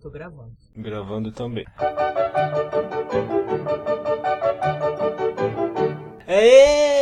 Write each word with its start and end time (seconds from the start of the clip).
Tô 0.00 0.10
gravando. 0.10 0.52
Gravando 0.76 1.30
também. 1.32 1.64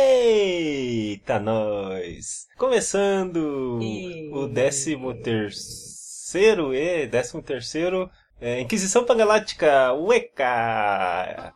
Eita, 0.09 1.39
nós! 1.39 2.47
Começando 2.57 3.79
E- 3.81 4.31
o 4.33 4.47
décimo 4.47 5.13
terceiro 5.13 6.73
e 6.73 7.05
décimo 7.07 7.41
terceiro 7.43 8.09
é, 8.41 8.59
Inquisição 8.59 9.05
Pangaláctica, 9.05 9.93
Ueca! 9.93 11.53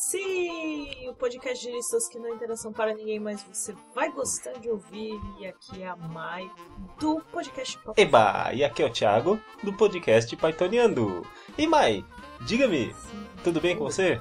Sim, 0.00 1.10
o 1.10 1.14
podcast 1.14 1.62
de 1.62 1.70
listas 1.70 2.08
que 2.08 2.18
não 2.18 2.34
interessam 2.34 2.72
para 2.72 2.94
ninguém, 2.94 3.20
mas 3.20 3.42
você 3.42 3.76
vai 3.94 4.10
gostar 4.10 4.52
de 4.52 4.70
ouvir. 4.70 5.20
E 5.38 5.46
aqui 5.46 5.82
é 5.82 5.88
a 5.88 5.94
Mai 5.94 6.50
do 6.98 7.20
podcast 7.30 7.76
Pop. 7.76 8.00
Eba! 8.00 8.50
E 8.54 8.64
aqui 8.64 8.82
é 8.82 8.86
o 8.86 8.90
Thiago 8.90 9.38
do 9.62 9.74
podcast 9.74 10.34
Pythoniando. 10.34 11.22
E 11.58 11.66
Mai, 11.66 12.02
diga-me, 12.46 12.96
tudo 13.44 13.60
bem 13.60 13.76
com 13.76 13.84
você? 13.84 14.18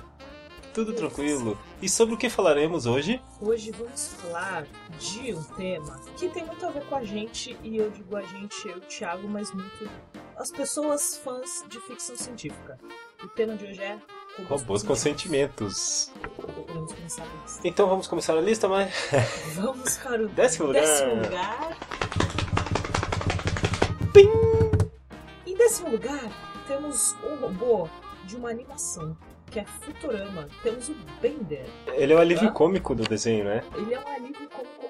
Tudo 0.74 0.94
tranquilo. 0.94 1.58
E 1.82 1.88
sobre 1.88 2.14
o 2.14 2.18
que 2.18 2.30
falaremos 2.30 2.86
hoje? 2.86 3.22
Hoje 3.40 3.72
vamos 3.72 4.16
falar 4.16 4.68
de 5.00 5.34
um 5.34 5.44
tema 5.56 5.98
que 6.18 6.28
tem 6.28 6.46
muito 6.46 6.66
a 6.66 6.72
ver 6.72 6.86
com 6.88 6.96
a 6.96 7.06
gente, 7.06 7.58
e 7.64 7.78
eu 7.78 7.90
digo 7.90 8.18
a 8.18 8.22
gente, 8.22 8.68
eu 8.68 8.82
Thiago, 8.82 9.30
mas 9.30 9.54
muito 9.54 9.90
as 10.36 10.52
pessoas 10.52 11.16
fãs 11.24 11.64
de 11.70 11.80
ficção 11.80 12.18
científica. 12.18 12.78
O 13.24 13.30
tema 13.30 13.56
de 13.56 13.64
hoje 13.64 13.82
é 13.82 13.98
Robôs 14.48 14.84
com 14.84 14.96
sentimentos. 14.96 16.12
Então 17.64 17.88
vamos 17.88 18.08
começar 18.08 18.38
a 18.38 18.42
lista, 18.42 18.68
mas 18.68 18.92
Vamos 19.56 19.98
para 19.98 20.24
o 20.24 20.28
Décimo 20.30 20.68
lugar. 20.68 20.82
décimo 20.82 21.16
lugar. 21.16 21.78
Em 25.46 25.56
décimo 25.56 25.90
lugar, 25.92 26.30
temos 26.68 27.16
um 27.24 27.36
robô 27.36 27.88
de 28.26 28.36
uma 28.36 28.50
animação, 28.50 29.16
que 29.50 29.60
é 29.60 29.66
Futurama. 29.82 30.48
Temos 30.64 30.90
o 30.90 30.96
Bender. 31.22 31.66
ele 31.94 32.14
é 32.14 32.16
o 32.16 32.20
alívio 32.20 32.50
Hã? 32.50 32.52
cômico 32.54 32.94
do 32.96 33.04
desenho, 33.04 33.46
né? 33.46 33.64
Ele 33.76 33.94
é 33.94 34.00
um 34.00 34.08
alívio 34.08 34.39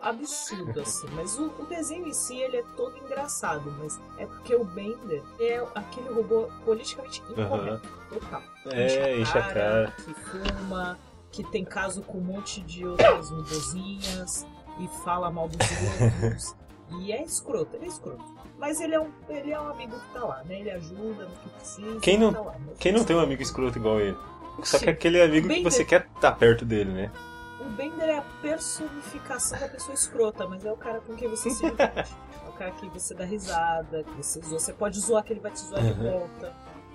absurdo, 0.01 0.81
assim. 0.81 1.07
Mas 1.13 1.37
o, 1.37 1.47
o 1.59 1.65
desenho 1.65 2.07
em 2.07 2.13
si, 2.13 2.37
ele 2.37 2.57
é 2.57 2.63
todo 2.75 2.97
engraçado. 2.97 3.73
Mas 3.79 3.99
é 4.17 4.25
porque 4.25 4.55
o 4.55 4.63
Bender 4.63 5.21
é 5.39 5.63
aquele 5.75 6.09
robô 6.09 6.47
politicamente 6.65 7.21
incorreto. 7.29 7.87
Total. 8.09 8.41
É, 8.71 9.17
enche 9.19 9.37
a 9.37 9.41
cara. 9.41 9.93
Que 10.03 10.13
fuma, 10.13 10.99
que 11.31 11.43
tem 11.43 11.63
caso 11.63 12.01
com 12.01 12.17
um 12.17 12.21
monte 12.21 12.61
de 12.61 12.85
outras 12.85 13.29
robozinhas 13.29 14.45
e 14.79 14.87
fala 15.03 15.29
mal 15.29 15.47
dos 15.47 15.57
outros. 16.01 16.55
e 17.01 17.11
é 17.11 17.23
escroto, 17.23 17.75
ele 17.75 17.85
é 17.85 17.87
escroto. 17.87 18.23
Mas 18.57 18.81
ele 18.81 18.93
é 18.95 18.99
um, 18.99 19.09
ele 19.29 19.51
é 19.51 19.59
um 19.61 19.69
amigo 19.69 19.97
que 19.97 20.13
tá 20.13 20.25
lá, 20.25 20.43
né? 20.43 20.59
Ele 20.59 20.71
ajuda 20.71 21.25
no 21.25 21.35
que 21.37 21.49
precisa. 21.49 21.99
Quem 22.01 22.17
não- 22.17 22.33
tá 22.33 22.41
lá. 22.41 22.55
Mas 22.65 22.77
Quem 22.77 22.91
não 22.91 23.03
tem 23.05 23.15
um 23.15 23.19
amigo 23.21 23.41
escroto 23.41 23.77
igual 23.77 23.99
ele? 23.99 24.17
Só 24.63 24.77
que 24.77 24.89
aquele 24.89 25.21
amigo 25.21 25.47
que 25.47 25.53
Bender. 25.55 25.71
você 25.71 25.85
quer 25.85 26.05
estar 26.13 26.33
perto 26.33 26.65
dele, 26.65 26.91
né? 26.91 27.11
O 27.59 27.69
Bender 27.71 28.07
é 28.09 28.17
a 28.17 28.23
personificação 28.41 29.59
da 29.59 29.67
pessoa 29.67 29.93
escrota, 29.93 30.47
mas 30.47 30.65
é 30.65 30.71
o 30.71 30.77
cara 30.77 31.01
com 31.01 31.15
quem 31.15 31.27
você 31.27 31.49
se 31.49 31.63
diverte. 31.63 32.13
É 32.45 32.49
o 32.49 32.53
cara 32.53 32.71
que 32.71 32.89
você 32.89 33.13
dá 33.13 33.23
risada, 33.23 34.03
que 34.03 34.11
você 34.11 34.41
zoa. 34.41 34.59
Você 34.59 34.73
pode 34.73 34.99
zoar 34.99 35.23
que 35.23 35.31
ele 35.31 35.39
vai 35.39 35.51
te 35.51 35.59
zoar 35.61 35.81
de 35.81 35.93
volta. 35.93 36.53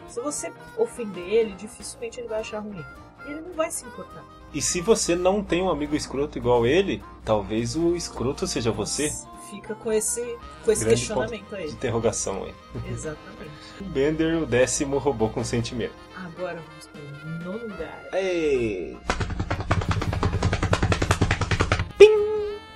Se 0.08 0.20
você 0.20 0.52
ofender 0.76 1.26
ele, 1.26 1.52
dificilmente 1.54 2.20
ele 2.20 2.28
vai 2.28 2.40
achar 2.40 2.58
ruim. 2.60 2.84
E 3.26 3.30
ele 3.30 3.40
não 3.40 3.52
vai 3.54 3.70
se 3.70 3.86
importar. 3.86 4.22
E 4.52 4.60
se 4.60 4.82
você 4.82 5.16
não 5.16 5.42
tem 5.42 5.62
um 5.62 5.70
amigo 5.70 5.96
escroto 5.96 6.36
igual 6.36 6.66
ele, 6.66 7.02
talvez 7.24 7.74
o 7.76 7.96
escroto 7.96 8.46
seja 8.46 8.70
você? 8.70 9.10
Fica 9.50 9.74
com 9.74 9.90
esse, 9.90 10.20
com 10.64 10.70
esse 10.70 10.84
Grande 10.84 11.00
questionamento 11.00 11.48
De 11.48 11.56
aí. 11.56 11.70
interrogação 11.70 12.44
aí. 12.44 12.54
Exatamente. 12.90 13.50
O 13.80 13.84
Bender, 13.84 14.42
o 14.42 14.46
décimo 14.46 14.98
robô 14.98 15.28
com 15.30 15.42
sentimento. 15.42 15.94
Agora 16.14 16.62
vamos 16.68 16.86
para 16.88 17.00
o 17.00 17.44
nono 17.44 17.68
lugar. 17.68 18.08
Ei. 18.12 18.98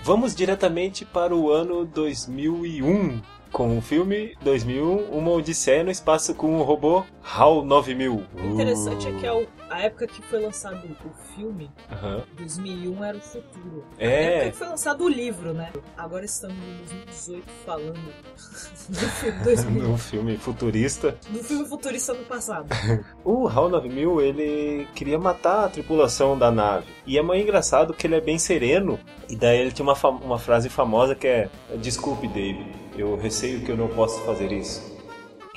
Vamos 0.09 0.35
diretamente 0.35 1.05
para 1.05 1.37
o 1.37 1.51
ano 1.51 1.85
2001 1.85 3.21
com 3.53 3.77
o 3.77 3.83
filme 3.83 4.35
2001 4.41 5.11
Uma 5.13 5.33
Odisseia 5.33 5.85
no 5.85 5.91
Espaço 5.91 6.35
com 6.35 6.59
o 6.59 6.63
robô 6.63 7.05
HAL 7.23 7.63
9000. 7.63 8.23
O 8.43 8.47
interessante 8.47 9.07
é 9.07 9.13
que 9.13 9.27
ao- 9.27 9.43
a 9.79 9.83
época 9.83 10.07
que 10.09 10.21
foi 10.23 10.41
lançado 10.41 10.83
o 11.05 11.35
filme, 11.37 11.71
Aham. 11.93 12.25
2001 12.37 13.05
era 13.05 13.17
o 13.17 13.21
futuro. 13.21 13.85
A 13.99 14.03
É. 14.05 14.35
época 14.35 14.51
que 14.51 14.57
foi 14.59 14.67
lançado 14.69 15.05
o 15.05 15.09
livro, 15.09 15.55
né? 15.55 15.71
Agora 15.97 16.25
estamos 16.25 16.57
em 16.59 16.77
2018 17.07 17.45
falando 17.65 17.95
do 18.89 18.97
filme 18.99 19.45
2001. 19.45 19.91
Um 19.93 19.97
filme 19.99 20.37
futurista. 20.37 21.17
Do 21.31 21.45
filme 21.45 21.65
futurista 21.69 22.13
no 22.13 22.25
passado. 22.25 22.67
O 23.25 23.47
HAL 23.47 23.69
9000, 23.69 24.21
ele 24.21 24.89
queria 24.95 25.19
matar 25.19 25.67
a 25.67 25.69
tripulação 25.69 26.37
da 26.39 26.51
nave. 26.51 26.87
E 27.07 27.17
é 27.19 27.23
muito 27.23 27.43
engraçado 27.43 27.93
que 27.95 28.07
ele 28.07 28.17
é 28.17 28.21
bem 28.21 28.39
sereno. 28.39 28.99
E 29.29 29.37
daí 29.37 29.59
ele 29.61 29.71
tinha 29.71 29.85
uma, 29.87 30.09
uma 30.11 30.39
frase 30.39 30.69
famosa 30.69 31.15
que 31.15 31.27
é 31.27 31.49
Desculpe, 31.77 32.27
Dave, 32.29 32.67
eu 32.97 33.17
receio 33.17 33.61
que 33.61 33.71
eu 33.71 33.77
não 33.77 33.89
posso 33.89 34.19
fazer 34.23 34.51
isso. 34.51 34.88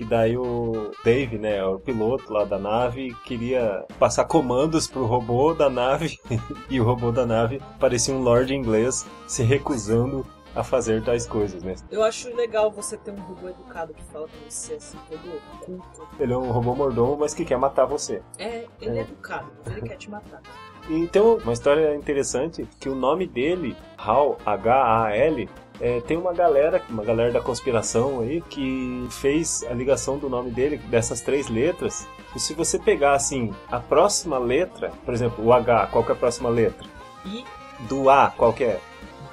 Que 0.02 0.06
daí 0.06 0.36
o 0.36 0.90
Dave, 1.06 1.38
né, 1.38 1.64
o 1.64 1.78
piloto 1.78 2.34
lá 2.34 2.44
da 2.44 2.58
nave, 2.58 3.14
queria 3.24 3.86
passar 4.00 4.26
comandos 4.26 4.88
pro 4.88 5.06
robô 5.06 5.54
da 5.54 5.70
nave. 5.70 6.18
e 6.72 6.82
o 6.82 6.84
robô 6.84 7.12
da 7.12 7.24
nave 7.24 7.62
parecia 7.80 8.12
um 8.12 8.24
lord 8.24 8.52
inglês 8.52 9.06
se 9.28 9.44
recusando 9.44 10.26
a 10.56 10.64
fazer 10.64 11.04
tais 11.04 11.28
coisas, 11.28 11.62
né? 11.62 11.76
Eu 11.92 12.02
acho 12.02 12.36
legal 12.36 12.72
você 12.72 12.98
ter 12.98 13.12
um 13.12 13.22
robô 13.22 13.48
educado 13.50 13.94
que 13.94 14.02
fala 14.06 14.28
com 14.28 14.50
você, 14.50 14.74
assim, 14.74 14.98
todo 15.08 15.40
culto. 15.60 16.08
Ele 16.20 16.34
é 16.34 16.38
um 16.38 16.52
robô 16.52 16.74
mordomo, 16.74 17.18
mas 17.20 17.36
que 17.36 17.46
quer 17.46 17.60
matar 17.60 17.86
você. 17.86 18.24
É, 18.40 18.66
ele 18.82 18.98
é, 18.98 19.02
É. 19.02 19.04
educado, 19.04 19.52
mas 19.64 19.78
ele 19.78 19.88
quer 19.88 19.98
te 19.98 20.10
matar. 20.10 20.42
E 20.90 21.06
tem 21.10 21.22
uma 21.22 21.54
história 21.54 21.96
interessante 21.96 22.68
que 22.80 22.90
o 22.90 22.96
nome 22.96 23.28
dele, 23.28 23.78
Hal, 23.96 24.40
H-A-L, 24.44 25.48
é, 25.82 26.00
tem 26.02 26.16
uma 26.16 26.32
galera, 26.34 26.82
uma 26.88 27.04
galera 27.04 27.32
da 27.34 27.42
conspiração 27.42 28.22
aí, 28.22 28.42
que 28.42 29.08
fez 29.10 29.64
a 29.64 29.74
ligação 29.74 30.18
do 30.18 30.30
nome 30.30 30.52
dele, 30.52 30.78
dessas 30.78 31.20
três 31.22 31.50
letras. 31.50 32.08
E 32.36 32.40
se 32.40 32.54
você 32.54 32.80
pegar, 32.80 33.14
assim, 33.16 33.54
a 33.70 33.80
próxima 33.80 34.38
letra, 34.38 34.92
por 35.04 35.14
exemplo, 35.14 35.44
o 35.44 35.52
H, 35.52 35.88
qual 35.88 36.04
que 36.04 36.12
é 36.12 36.16
a 36.16 36.18
próxima 36.18 36.50
letra? 36.50 36.88
E 37.26 37.44
Do 37.90 38.10
A, 38.10 38.32
qual 38.38 38.54
que 38.54 38.64
é? 38.64 38.80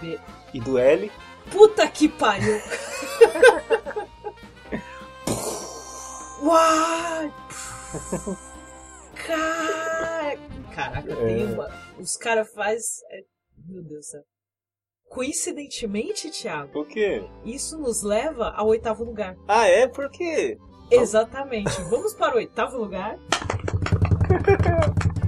B. 0.00 0.18
E 0.54 0.60
do 0.60 0.78
L, 0.78 1.10
Puta 1.50 1.86
que 1.88 2.08
pariu! 2.08 2.60
Uai! 6.42 7.32
Cara... 9.26 10.36
Caraca, 10.74 11.16
tem 11.16 11.42
É. 11.42 11.44
uma. 11.46 11.68
Os 11.98 12.16
caras 12.16 12.52
faz. 12.54 13.00
é, 13.10 13.22
Meu 13.66 13.82
Deus 13.82 14.00
do 14.00 14.04
céu. 14.04 14.22
Coincidentemente, 15.08 16.30
Thiago, 16.30 16.80
o 16.80 16.84
quê? 16.84 17.24
isso 17.44 17.78
nos 17.78 18.02
leva 18.02 18.50
ao 18.50 18.68
oitavo 18.68 19.04
lugar. 19.04 19.36
Ah, 19.48 19.66
é? 19.66 19.86
Por 19.88 20.10
quê? 20.10 20.58
Exatamente. 20.90 21.80
Vamos 21.90 22.14
para 22.14 22.34
o 22.34 22.38
oitavo 22.38 22.78
lugar. 22.78 23.18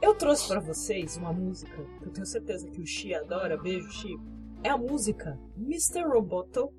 Eu 0.00 0.14
trouxe 0.14 0.48
para 0.48 0.60
vocês 0.60 1.16
uma 1.16 1.32
música 1.32 1.76
que 1.98 2.04
eu 2.06 2.12
tenho 2.12 2.26
certeza 2.26 2.68
que 2.68 2.80
o 2.80 2.86
Xi 2.86 3.14
adora. 3.14 3.56
Beijo, 3.56 3.90
Xi. 3.90 4.16
É 4.64 4.68
a 4.68 4.76
música 4.76 5.38
Mr. 5.56 6.02
Roboto 6.04 6.72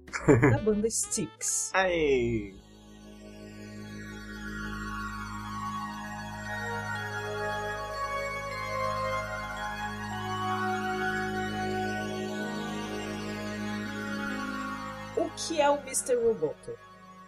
da 0.51 0.57
banda 0.59 0.87
Styx. 0.87 1.71
Ai... 1.73 2.53
é 15.63 15.69
o 15.69 15.77
Mr. 15.77 16.15
Roboto? 16.15 16.77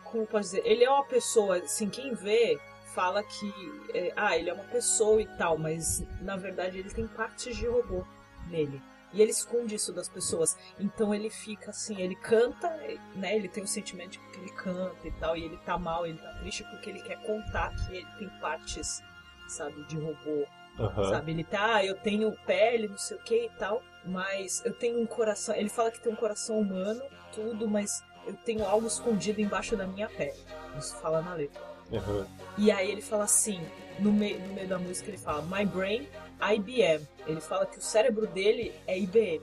Como 0.03 0.27
pode 0.27 0.45
dizer? 0.45 0.61
Ele 0.65 0.83
é 0.83 0.89
uma 0.89 1.05
pessoa, 1.05 1.57
assim, 1.57 1.89
quem 1.89 2.13
vê 2.13 2.59
fala 2.93 3.23
que 3.23 3.53
é, 3.93 4.13
ah, 4.15 4.37
ele 4.37 4.49
é 4.49 4.53
uma 4.53 4.63
pessoa 4.63 5.21
e 5.21 5.27
tal, 5.37 5.57
mas 5.57 6.03
na 6.21 6.37
verdade 6.37 6.79
ele 6.79 6.89
tem 6.89 7.07
partes 7.07 7.55
de 7.55 7.67
robô 7.67 8.05
nele. 8.47 8.81
E 9.13 9.21
ele 9.21 9.31
esconde 9.31 9.75
isso 9.75 9.93
das 9.93 10.09
pessoas. 10.09 10.57
Então 10.79 11.13
ele 11.13 11.29
fica 11.29 11.71
assim, 11.71 12.01
ele 12.01 12.15
canta, 12.15 12.69
né? 13.15 13.35
Ele 13.35 13.47
tem 13.47 13.63
o 13.63 13.67
sentimento 13.67 14.11
de 14.11 14.19
que 14.19 14.39
ele 14.39 14.51
canta 14.51 15.07
e 15.07 15.11
tal, 15.11 15.37
e 15.37 15.43
ele 15.43 15.57
tá 15.57 15.77
mal, 15.77 16.05
ele 16.05 16.17
tá 16.17 16.33
triste 16.39 16.63
porque 16.65 16.89
ele 16.89 17.01
quer 17.01 17.21
contar 17.21 17.73
que 17.75 17.97
ele 17.97 18.07
tem 18.17 18.29
partes, 18.39 19.01
sabe, 19.47 19.83
de 19.85 19.97
robô. 19.97 20.45
Aham. 20.77 21.09
Sabe, 21.09 21.31
ele 21.31 21.43
tá, 21.45 21.75
ah, 21.75 21.85
eu 21.85 21.95
tenho 21.95 22.33
pele, 22.45 22.89
não 22.89 22.97
sei 22.97 23.15
o 23.15 23.21
que 23.21 23.45
e 23.45 23.49
tal, 23.51 23.81
mas 24.03 24.61
eu 24.65 24.73
tenho 24.73 24.99
um 24.99 25.05
coração. 25.05 25.55
Ele 25.55 25.69
fala 25.69 25.89
que 25.89 26.01
tem 26.01 26.11
um 26.11 26.17
coração 26.17 26.59
humano, 26.59 27.01
tudo, 27.33 27.65
mas 27.67 28.03
eu 28.25 28.33
tenho 28.45 28.65
algo 28.65 28.87
escondido 28.87 29.41
embaixo 29.41 29.75
da 29.75 29.85
minha 29.85 30.07
pele. 30.09 30.33
Isso 30.77 30.95
fala 30.97 31.21
na 31.21 31.33
letra. 31.33 31.61
Aham. 31.93 32.25
E 32.57 32.71
aí 32.71 32.89
ele 32.91 33.01
fala 33.01 33.23
assim, 33.25 33.61
no 33.99 34.11
meio, 34.11 34.39
no 34.39 34.53
meio 34.53 34.67
da 34.67 34.77
música 34.79 35.09
ele 35.09 35.17
fala, 35.17 35.41
My 35.43 35.65
brain, 35.65 36.07
IBM. 36.41 37.05
Ele 37.27 37.41
fala 37.41 37.65
que 37.65 37.77
o 37.77 37.81
cérebro 37.81 38.27
dele 38.27 38.73
é 38.87 38.97
IBM. 38.99 39.41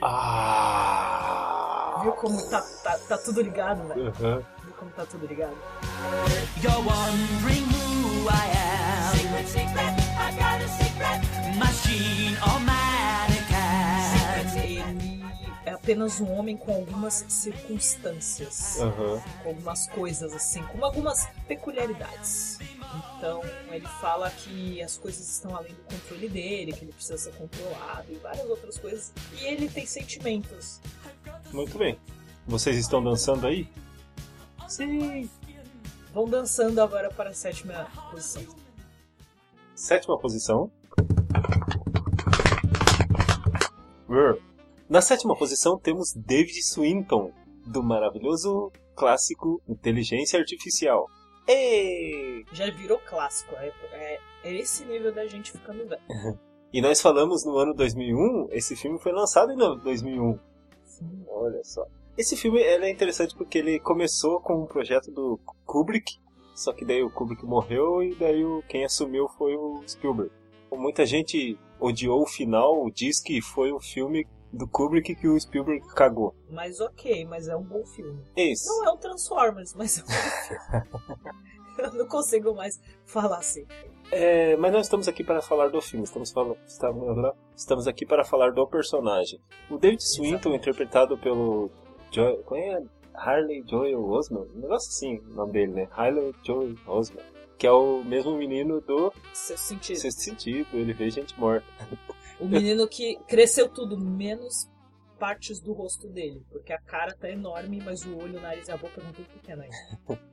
Ah! 0.00 1.98
Viu 2.02 2.12
como 2.12 2.40
tá, 2.50 2.60
tá, 2.82 2.98
tá 2.98 3.18
tudo 3.18 3.40
ligado, 3.42 3.86
velho? 3.88 4.08
Aham. 4.08 4.42
Viu 4.64 4.74
como 4.74 4.90
tá 4.90 5.06
tudo 5.06 5.24
ligado. 5.26 5.56
You're 6.62 6.76
wondering 6.78 7.64
who 7.70 8.28
I 8.28 8.50
am. 8.56 9.16
Secret, 9.16 9.46
secret, 9.46 9.94
I 10.18 10.32
got 10.32 10.60
a 10.60 10.68
secret. 10.68 11.20
Machine 11.58 12.36
or 12.42 12.58
mannequin. 12.60 12.81
Apenas 15.82 16.20
um 16.20 16.32
homem 16.32 16.56
com 16.56 16.72
algumas 16.72 17.24
circunstâncias, 17.28 18.80
Aham. 18.80 19.20
com 19.42 19.48
algumas 19.48 19.88
coisas 19.88 20.32
assim, 20.32 20.62
com 20.62 20.84
algumas 20.84 21.26
peculiaridades. 21.48 22.60
Então 23.16 23.42
ele 23.68 23.86
fala 24.00 24.30
que 24.30 24.80
as 24.80 24.96
coisas 24.96 25.28
estão 25.28 25.56
além 25.56 25.74
do 25.74 25.82
controle 25.82 26.28
dele, 26.28 26.72
que 26.72 26.84
ele 26.84 26.92
precisa 26.92 27.18
ser 27.18 27.32
controlado 27.34 28.06
e 28.10 28.14
várias 28.14 28.48
outras 28.48 28.78
coisas. 28.78 29.12
E 29.40 29.44
ele 29.44 29.68
tem 29.68 29.84
sentimentos. 29.84 30.80
Muito 31.52 31.76
bem. 31.76 31.98
Vocês 32.46 32.76
estão 32.76 33.02
dançando 33.02 33.46
aí? 33.48 33.68
Sim. 34.68 35.28
Vão 36.14 36.28
dançando 36.28 36.80
agora 36.80 37.10
para 37.10 37.30
a 37.30 37.34
sétima 37.34 37.88
posição. 38.10 38.44
Sétima 39.74 40.16
posição. 40.16 40.70
Brr. 44.06 44.51
Na 44.92 45.00
sétima 45.00 45.34
posição 45.34 45.78
temos 45.78 46.12
David 46.12 46.62
Swinton, 46.62 47.32
do 47.66 47.82
maravilhoso 47.82 48.70
clássico 48.94 49.58
Inteligência 49.66 50.38
Artificial. 50.38 51.06
Ei! 51.48 52.44
Já 52.52 52.70
virou 52.70 52.98
clássico. 52.98 53.54
É, 53.54 53.72
é, 53.90 54.20
é 54.44 54.54
esse 54.54 54.84
nível 54.84 55.10
da 55.10 55.26
gente 55.26 55.50
ficando 55.50 55.88
velho. 55.88 56.02
E 56.74 56.82
nós 56.82 57.00
falamos 57.00 57.42
no 57.44 57.56
ano 57.56 57.72
2001, 57.72 58.48
esse 58.50 58.76
filme 58.76 58.98
foi 58.98 59.12
lançado 59.12 59.52
em 59.52 59.56
2001. 59.56 60.38
Sim. 60.84 61.24
Olha 61.26 61.64
só. 61.64 61.86
Esse 62.16 62.36
filme 62.36 62.60
é 62.60 62.90
interessante 62.90 63.34
porque 63.34 63.58
ele 63.58 63.80
começou 63.80 64.40
com 64.40 64.62
um 64.62 64.66
projeto 64.66 65.10
do 65.10 65.40
Kubrick, 65.64 66.18
só 66.54 66.70
que 66.72 66.84
daí 66.84 67.02
o 67.02 67.10
Kubrick 67.10 67.46
morreu 67.46 68.02
e 68.02 68.14
daí 68.14 68.44
o, 68.44 68.62
quem 68.68 68.84
assumiu 68.84 69.26
foi 69.38 69.54
o 69.54 69.82
Spielberg. 69.86 70.30
Muita 70.70 71.06
gente 71.06 71.58
odiou 71.80 72.22
o 72.22 72.26
final, 72.26 72.90
diz 72.90 73.20
que 73.20 73.40
foi 73.40 73.72
o 73.72 73.80
filme 73.80 74.26
do 74.52 74.66
Kubrick 74.66 75.14
que 75.14 75.26
o 75.26 75.38
Spielberg 75.40 75.86
cagou. 75.94 76.34
Mas 76.50 76.80
ok, 76.80 77.24
mas 77.24 77.48
é 77.48 77.56
um 77.56 77.62
bom 77.62 77.84
filme. 77.86 78.22
Isso. 78.36 78.68
Não 78.68 78.88
é 78.88 78.92
um 78.92 78.96
Transformers, 78.96 79.74
mas 79.74 79.98
é 79.98 80.02
um 80.02 80.06
bom 80.06 80.12
filme. 80.46 81.32
Eu 81.78 81.92
não 81.94 82.06
consigo 82.06 82.54
mais 82.54 82.78
falar 83.06 83.38
assim. 83.38 83.66
É, 84.10 84.56
mas 84.56 84.72
nós 84.72 84.86
estamos 84.86 85.08
aqui 85.08 85.24
para 85.24 85.40
falar 85.40 85.68
do 85.68 85.80
filme, 85.80 86.04
estamos, 86.04 86.30
falando, 86.30 86.58
estamos, 87.56 87.88
aqui 87.88 88.04
para 88.04 88.24
falar 88.24 88.52
do 88.52 88.66
personagem. 88.66 89.40
O 89.70 89.78
David 89.78 90.02
Swinton, 90.02 90.54
interpretado 90.54 91.16
pelo 91.16 91.70
Joy, 92.10 92.42
qual 92.44 92.60
é? 92.60 92.82
Harley 93.14 93.64
Joel 93.66 94.04
Osment, 94.04 94.48
um 94.54 94.60
negócio 94.60 94.90
assim, 94.90 95.18
o 95.30 95.34
nome 95.34 95.52
dele, 95.52 95.72
né? 95.72 95.88
Harley 95.92 96.34
Joel 96.44 96.74
Osment, 96.86 97.24
que 97.56 97.66
é 97.66 97.72
o 97.72 98.02
mesmo 98.04 98.36
menino 98.36 98.80
do 98.80 99.12
Seu 99.32 99.56
sentido. 99.56 99.96
Sexto 99.96 100.20
Sentido, 100.20 100.68
ele 100.74 100.92
vê 100.92 101.08
gente 101.10 101.38
morta. 101.38 101.66
O 102.42 102.48
menino 102.48 102.88
que 102.88 103.16
cresceu 103.28 103.68
tudo, 103.68 103.96
menos 103.96 104.68
partes 105.16 105.60
do 105.60 105.72
rosto 105.72 106.08
dele. 106.08 106.44
Porque 106.50 106.72
a 106.72 106.80
cara 106.80 107.14
tá 107.14 107.30
enorme, 107.30 107.80
mas 107.80 108.04
o 108.04 108.18
olho, 108.18 108.38
o 108.38 108.42
nariz 108.42 108.66
e 108.66 108.72
a 108.72 108.76
boca 108.76 108.98
estão 108.98 109.12
tudo 109.12 109.28
pequeno 109.28 109.62
ainda. 109.62 109.76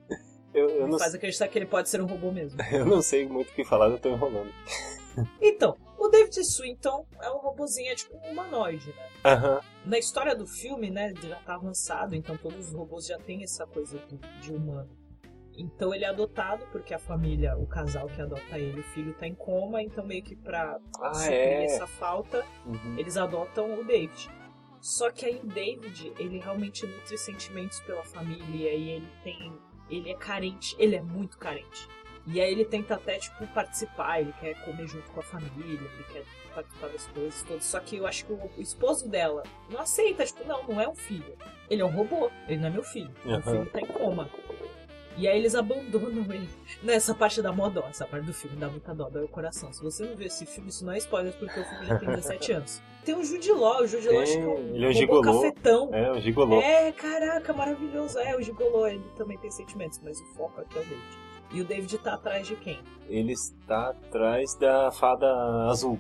Eu, 0.52 0.68
eu, 0.68 0.88
não, 0.88 0.98
Faz 0.98 1.14
acreditar 1.14 1.48
que 1.48 1.60
ele 1.60 1.68
pode 1.68 1.90
ser 1.90 2.02
um 2.02 2.08
robô 2.08 2.32
mesmo. 2.32 2.60
eu 2.74 2.84
não 2.84 3.04
sei 3.04 3.28
muito 3.28 3.52
o 3.52 3.54
que 3.54 3.64
falar, 3.64 3.88
eu 3.88 4.00
tô 4.00 4.10
enrolando. 4.10 4.52
Então, 5.40 5.76
o 5.98 6.08
David 6.08 6.44
Swinton 6.44 7.06
é 7.22 7.30
um 7.30 7.38
robozinho, 7.38 7.92
é 7.92 7.96
tipo 7.96 8.16
um 8.16 8.32
humanoide, 8.32 8.88
né? 8.88 9.10
Aham, 9.26 9.62
Na 9.86 10.00
história 10.00 10.34
do 10.34 10.48
filme, 10.48 10.90
né, 10.90 11.14
já 11.22 11.36
tá 11.42 11.56
avançado, 11.56 12.16
então 12.16 12.38
todos 12.38 12.70
os 12.70 12.74
robôs 12.74 13.06
já 13.06 13.18
têm 13.20 13.44
essa 13.44 13.68
coisa 13.68 14.02
de 14.42 14.54
humano. 14.54 14.90
Então 15.60 15.94
ele 15.94 16.06
é 16.06 16.08
adotado 16.08 16.66
porque 16.72 16.94
a 16.94 17.00
família, 17.00 17.58
o 17.58 17.68
casal 17.68 18.08
que 18.08 18.22
adota 18.22 18.58
ele, 18.58 18.80
o 18.80 18.84
filho 18.84 19.14
tá 19.14 19.28
em 19.28 19.36
coma, 19.36 19.82
então 19.84 20.06
meio 20.06 20.24
que 20.24 20.34
pra 20.34 20.80
Ah, 21.02 21.14
suprir 21.14 21.34
é? 21.34 21.66
essa 21.66 21.86
falta, 21.86 22.46
uhum. 22.66 22.98
eles 22.98 23.18
adotam 23.18 23.78
o 23.78 23.84
David. 23.84 24.32
Só 24.80 25.12
que 25.12 25.26
aí 25.26 25.42
o 25.44 25.46
David, 25.46 26.14
ele 26.18 26.40
realmente 26.40 26.88
nutre 26.88 27.18
sentimentos 27.18 27.82
pela 27.82 28.04
família 28.04 28.74
e 28.74 28.90
ele 28.90 29.08
tem. 29.22 29.54
Ele 29.90 30.10
é 30.12 30.16
carente, 30.16 30.76
ele 30.80 30.96
é 30.96 31.02
muito 31.02 31.38
carente. 31.38 31.90
E 32.26 32.40
aí 32.40 32.52
ele 32.52 32.64
tenta 32.64 32.96
até, 32.96 33.18
tipo, 33.18 33.46
participar, 33.48 34.22
ele 34.22 34.32
quer 34.40 34.54
comer 34.64 34.88
junto 34.88 35.10
com 35.12 35.20
a 35.20 35.24
família, 35.24 35.52
ele 35.66 36.04
quer 36.14 36.24
participar 36.54 36.88
das 36.88 37.08
coisas 37.08 37.44
todas. 37.44 37.66
Só 37.66 37.80
que 37.80 37.98
eu 37.98 38.06
acho 38.06 38.26
que 38.26 38.32
o, 38.32 38.50
esposo 38.60 39.10
dela 39.10 39.44
não 39.70 39.82
aceita, 39.82 40.24
tipo, 40.26 40.46
não, 40.48 40.64
não 40.68 40.80
é 40.80 40.88
um 40.88 40.96
filho. 40.96 41.36
Ele 41.70 41.82
é 41.82 41.86
um 41.86 41.90
robô, 41.90 42.30
ele 42.48 42.62
não 42.62 42.68
é 42.68 42.72
meu 42.72 42.84
filho. 42.84 43.12
Meu 43.26 43.38
Aham. 43.38 43.52
filho 43.52 43.66
tá 43.72 43.82
em 43.82 43.86
coma. 43.86 44.30
E 45.20 45.28
aí 45.28 45.38
eles 45.38 45.54
abandonam 45.54 46.24
ele. 46.34 46.48
Nessa 46.82 47.14
parte 47.14 47.42
dá 47.42 47.52
mó 47.52 47.68
dó, 47.68 47.84
essa 47.90 48.06
parte 48.06 48.26
do 48.26 48.34
filme 48.34 48.56
dá 48.56 48.70
muita 48.70 48.96
dó, 48.96 49.10
dói 49.10 49.26
o 49.26 49.28
coração. 49.28 49.74
Se 49.74 49.84
você 49.84 50.06
não 50.06 50.16
viu 50.16 50.28
esse 50.28 50.46
filme, 50.46 50.70
isso 50.70 50.86
não 50.86 50.94
é 50.94 50.98
spoiler, 50.98 51.34
porque 51.34 51.60
o 51.60 51.66
filme 51.66 51.86
já 51.86 51.98
tem 52.00 52.08
17 52.08 52.52
anos. 52.54 52.82
Tem 53.04 53.16
o 53.16 53.24
Jude 53.24 53.52
Law, 53.52 53.82
o 53.84 53.88
Jude 53.88 54.08
Law 54.08 54.22
acho 54.22 54.32
que 54.32 54.40
é 54.40 54.48
um 54.48 54.76
ele 54.76 54.86
é 54.86 54.88
um 54.88 54.94
gigolô. 54.94 55.22
cafetão. 55.42 55.90
É, 55.94 56.12
o 56.12 56.20
Gigolô. 56.22 56.62
É, 56.62 56.92
caraca, 56.94 57.52
maravilhoso. 57.52 58.18
É, 58.18 58.38
o 58.38 58.42
Gigolô, 58.42 58.88
ele 58.88 59.04
também 59.18 59.38
tem 59.38 59.52
sentimentos, 59.52 60.00
mas 60.02 60.22
o 60.22 60.26
foco 60.36 60.62
aqui 60.62 60.78
é 60.78 60.82
o 60.82 60.86
David. 60.86 61.18
E 61.52 61.62
o 61.62 61.66
David 61.66 61.98
tá 61.98 62.14
atrás 62.14 62.48
de 62.48 62.56
quem? 62.56 62.80
Ele 63.10 63.34
está 63.34 63.90
atrás 63.90 64.56
da 64.56 64.90
fada 64.90 65.28
azul. 65.70 66.00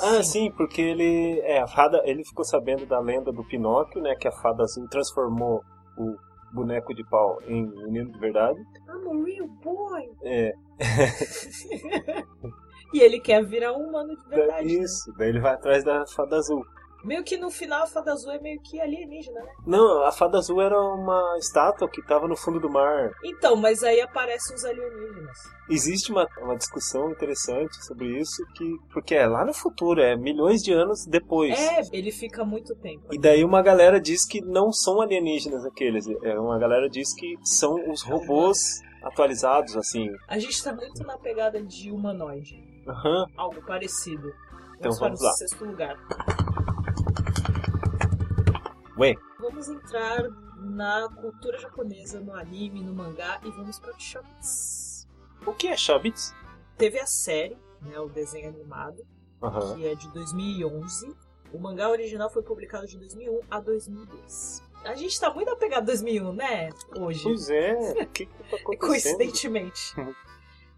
Ah, 0.00 0.22
sim, 0.22 0.50
porque 0.50 0.80
ele. 0.80 1.40
É, 1.40 1.60
a 1.60 1.66
fada. 1.66 2.00
Ele 2.04 2.24
ficou 2.24 2.44
sabendo 2.44 2.86
da 2.86 2.98
lenda 2.98 3.30
do 3.30 3.44
Pinóquio, 3.44 4.00
né? 4.00 4.14
Que 4.14 4.26
a 4.26 4.32
fada 4.32 4.62
azul 4.62 4.88
transformou 4.88 5.62
o 5.98 6.16
boneco 6.54 6.94
de 6.94 7.04
pau 7.04 7.40
em 7.46 7.66
menino 7.66 8.10
de 8.12 8.18
verdade. 8.18 8.58
I'm 8.88 9.08
a 9.08 9.24
real 9.24 9.48
boy. 9.62 10.08
É, 10.22 10.54
E 12.92 13.00
ele 13.00 13.18
quer 13.18 13.44
virar 13.44 13.72
um 13.72 13.88
humano 13.88 14.16
de 14.16 14.28
verdade. 14.28 14.66
né? 14.66 14.84
isso. 14.84 15.12
Daí 15.18 15.30
ele 15.30 15.40
vai 15.40 15.54
atrás 15.54 15.82
da 15.84 16.06
fada 16.06 16.36
azul. 16.36 16.64
Meio 17.04 17.22
que 17.22 17.36
no 17.36 17.50
final 17.50 17.84
a 17.84 17.86
fada 17.86 18.12
azul 18.12 18.32
é 18.32 18.38
meio 18.40 18.60
que 18.62 18.80
alienígena, 18.80 19.40
né? 19.40 19.52
Não, 19.66 20.02
a 20.04 20.10
fada 20.10 20.38
azul 20.38 20.60
era 20.60 20.78
uma 20.80 21.36
estátua 21.38 21.88
que 21.88 22.00
estava 22.00 22.26
no 22.26 22.36
fundo 22.36 22.58
do 22.58 22.70
mar. 22.70 23.12
Então, 23.22 23.54
mas 23.56 23.82
aí 23.84 24.00
aparecem 24.00 24.56
os 24.56 24.64
alienígenas. 24.64 25.38
Existe 25.68 26.10
uma, 26.10 26.26
uma 26.40 26.56
discussão 26.56 27.10
interessante 27.10 27.84
sobre 27.84 28.18
isso, 28.18 28.44
que 28.54 28.64
porque 28.92 29.14
é 29.14 29.26
lá 29.26 29.44
no 29.44 29.52
futuro, 29.52 30.00
é 30.00 30.16
milhões 30.16 30.62
de 30.62 30.72
anos 30.72 31.06
depois. 31.06 31.58
É, 31.58 31.82
ele 31.92 32.10
fica 32.10 32.44
muito 32.44 32.74
tempo. 32.76 33.12
E 33.12 33.18
daí 33.18 33.44
uma 33.44 33.62
galera 33.62 34.00
diz 34.00 34.26
que 34.26 34.40
não 34.40 34.72
são 34.72 35.00
alienígenas 35.00 35.64
aqueles. 35.64 36.06
É, 36.22 36.38
uma 36.38 36.58
galera 36.58 36.88
diz 36.88 37.14
que 37.14 37.36
são 37.42 37.74
os 37.90 38.02
robôs 38.02 38.58
atualizados, 39.02 39.76
assim. 39.76 40.08
A 40.28 40.38
gente 40.38 40.62
tá 40.62 40.72
muito 40.74 41.02
na 41.04 41.18
pegada 41.18 41.62
de 41.62 41.90
humanoide. 41.90 42.56
Aham. 42.88 43.26
Algo 43.36 43.62
parecido. 43.66 44.32
Então 44.78 44.90
para 44.92 45.08
vamos 45.08 45.20
o 45.20 45.24
lá. 45.24 45.32
sexto 45.32 45.64
lugar. 45.64 45.96
Ué, 48.98 49.14
Vamos 49.40 49.68
entrar 49.68 50.22
na 50.58 51.08
cultura 51.20 51.58
japonesa, 51.58 52.20
no 52.20 52.34
anime, 52.34 52.82
no 52.82 52.94
mangá 52.94 53.40
e 53.44 53.50
vamos 53.50 53.78
para 53.78 53.92
Chobits. 53.98 55.06
o 55.46 55.52
que 55.52 55.68
é 55.68 55.76
Chobits? 55.76 56.34
Teve 56.78 56.98
a 56.98 57.06
série, 57.06 57.58
né, 57.82 57.98
o 58.00 58.08
desenho 58.08 58.48
animado, 58.48 59.04
Aham. 59.42 59.74
que 59.76 59.86
é 59.86 59.94
de 59.94 60.08
2011. 60.12 61.14
O 61.52 61.58
mangá 61.58 61.88
original 61.90 62.30
foi 62.30 62.42
publicado 62.42 62.86
de 62.86 62.98
2001 62.98 63.40
a 63.50 63.60
2002. 63.60 64.62
A 64.84 64.94
gente 64.94 65.18
tá 65.18 65.32
muito 65.32 65.50
apegado 65.50 65.82
a 65.82 65.86
2001, 65.86 66.32
né? 66.32 66.70
Hoje. 66.98 67.22
Pois 67.22 67.48
é, 67.50 67.72
o 68.02 68.06
que 68.06 68.26
que 68.26 68.26
tá 68.26 68.56
acontecendo? 68.56 68.78
Coincidentemente. 68.78 69.94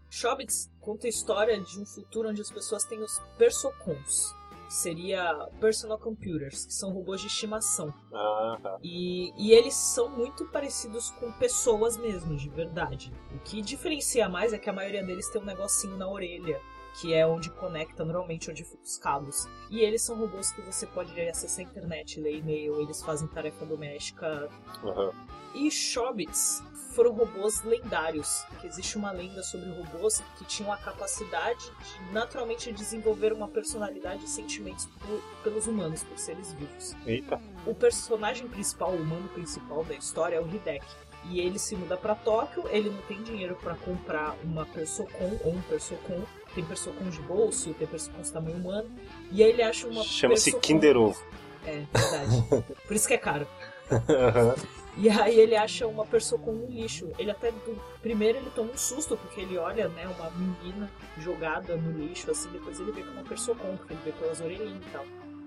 Chobits 0.09 0.69
conta 0.79 1.07
a 1.07 1.09
história 1.09 1.59
de 1.59 1.79
um 1.79 1.85
futuro 1.85 2.29
onde 2.29 2.41
as 2.41 2.49
pessoas 2.51 2.83
têm 2.85 2.99
os 3.01 3.19
persocons. 3.37 4.33
Seria 4.69 5.33
personal 5.59 5.97
computers, 5.97 6.65
que 6.65 6.73
são 6.73 6.91
robôs 6.91 7.21
de 7.21 7.27
estimação. 7.27 7.93
Ah, 8.13 8.57
tá. 8.61 8.77
E, 8.83 9.33
e 9.37 9.51
eles 9.51 9.73
são 9.73 10.09
muito 10.09 10.45
parecidos 10.45 11.11
com 11.11 11.31
pessoas 11.33 11.97
mesmo, 11.97 12.35
de 12.35 12.49
verdade. 12.49 13.13
O 13.33 13.39
que 13.39 13.61
diferencia 13.61 14.27
mais 14.27 14.53
é 14.53 14.57
que 14.57 14.69
a 14.69 14.73
maioria 14.73 15.03
deles 15.03 15.29
tem 15.29 15.41
um 15.41 15.45
negocinho 15.45 15.97
na 15.97 16.07
orelha, 16.07 16.61
que 16.99 17.13
é 17.13 17.25
onde 17.27 17.49
conecta 17.51 18.03
normalmente 18.03 18.49
onde 18.49 18.63
ficam 18.63 18.81
os 18.83 18.97
cabos. 18.97 19.47
E 19.69 19.79
eles 19.81 20.01
são 20.01 20.17
robôs 20.17 20.51
que 20.51 20.61
você 20.61 20.85
pode 20.87 21.19
acessar 21.21 21.65
a 21.65 21.69
internet, 21.69 22.19
ler 22.19 22.37
e-mail, 22.37 22.81
eles 22.81 23.01
fazem 23.03 23.27
tarefa 23.27 23.65
doméstica. 23.65 24.49
Aham. 24.83 25.11
E 25.53 25.71
Chobits 25.71 26.61
foram 26.93 27.11
robôs 27.13 27.63
lendários, 27.63 28.43
que 28.59 28.67
existe 28.67 28.97
uma 28.97 29.11
lenda 29.11 29.41
sobre 29.43 29.69
robôs 29.69 30.21
que 30.37 30.45
tinham 30.45 30.71
a 30.71 30.77
capacidade 30.77 31.63
de 31.63 32.13
naturalmente 32.13 32.71
desenvolver 32.71 33.31
uma 33.33 33.47
personalidade 33.47 34.25
e 34.25 34.27
sentimentos 34.27 34.85
por- 34.85 35.21
pelos 35.43 35.67
humanos, 35.67 36.03
por 36.03 36.17
seres 36.17 36.53
vivos. 36.53 36.95
Eita. 37.05 37.39
O 37.65 37.73
personagem 37.75 38.47
principal, 38.47 38.91
o 38.91 38.97
humano 39.01 39.27
principal 39.29 39.83
da 39.83 39.93
história 39.95 40.35
é 40.37 40.41
o 40.41 40.47
Hideki. 40.47 40.85
E 41.29 41.39
ele 41.39 41.59
se 41.59 41.75
muda 41.75 41.97
pra 41.97 42.15
Tóquio, 42.15 42.63
ele 42.69 42.89
não 42.89 43.01
tem 43.03 43.21
dinheiro 43.21 43.55
pra 43.55 43.75
comprar 43.75 44.35
uma 44.43 44.65
Persocon 44.65 45.37
ou 45.43 45.53
um 45.53 45.61
Persocon. 45.63 46.23
Tem 46.57 46.65
Persocons 46.65 47.13
de 47.13 47.21
bolso, 47.21 47.71
tem 47.75 47.85
Persocons 47.87 48.31
tamanho 48.31 48.57
humano. 48.57 48.89
E 49.31 49.43
aí 49.43 49.49
ele 49.51 49.61
acha 49.61 49.85
uma 49.85 50.03
Chama-se 50.03 50.45
Persocon- 50.51 50.59
Kinder 50.59 50.97
Ovo. 50.97 51.23
É, 51.63 51.83
verdade. 51.93 52.65
Por 52.87 52.95
isso 52.95 53.07
que 53.07 53.13
é 53.13 53.17
caro. 53.19 53.47
E 54.99 55.07
aí 55.09 55.39
ele 55.39 55.55
acha 55.55 55.85
uma 55.85 56.03
pessoa 56.07 56.41
com 56.41 56.51
um 56.51 56.65
lixo. 56.65 57.11
Ele 57.19 57.29
até 57.29 57.51
do 57.51 57.79
primeiro 58.01 58.39
ele 58.39 58.49
toma 58.55 58.71
um 58.71 58.77
susto 58.79 59.15
porque 59.15 59.41
ele 59.41 59.55
olha, 59.55 59.87
né, 59.89 60.07
uma 60.07 60.31
menina 60.31 60.89
jogada 61.19 61.75
no 61.75 61.91
lixo, 61.99 62.31
assim, 62.31 62.49
depois 62.49 62.79
ele 62.79 62.91
vê 62.91 63.03
que 63.03 63.07
é 63.07 63.11
uma 63.11 63.21
pessoa 63.23 63.55
com, 63.55 63.77
porque 63.77 63.93
ele 63.93 63.99
vê 64.03 64.11
pelas 64.13 64.41
orelhinhas 64.41 64.83
e 64.83 64.89
tal. 64.89 65.05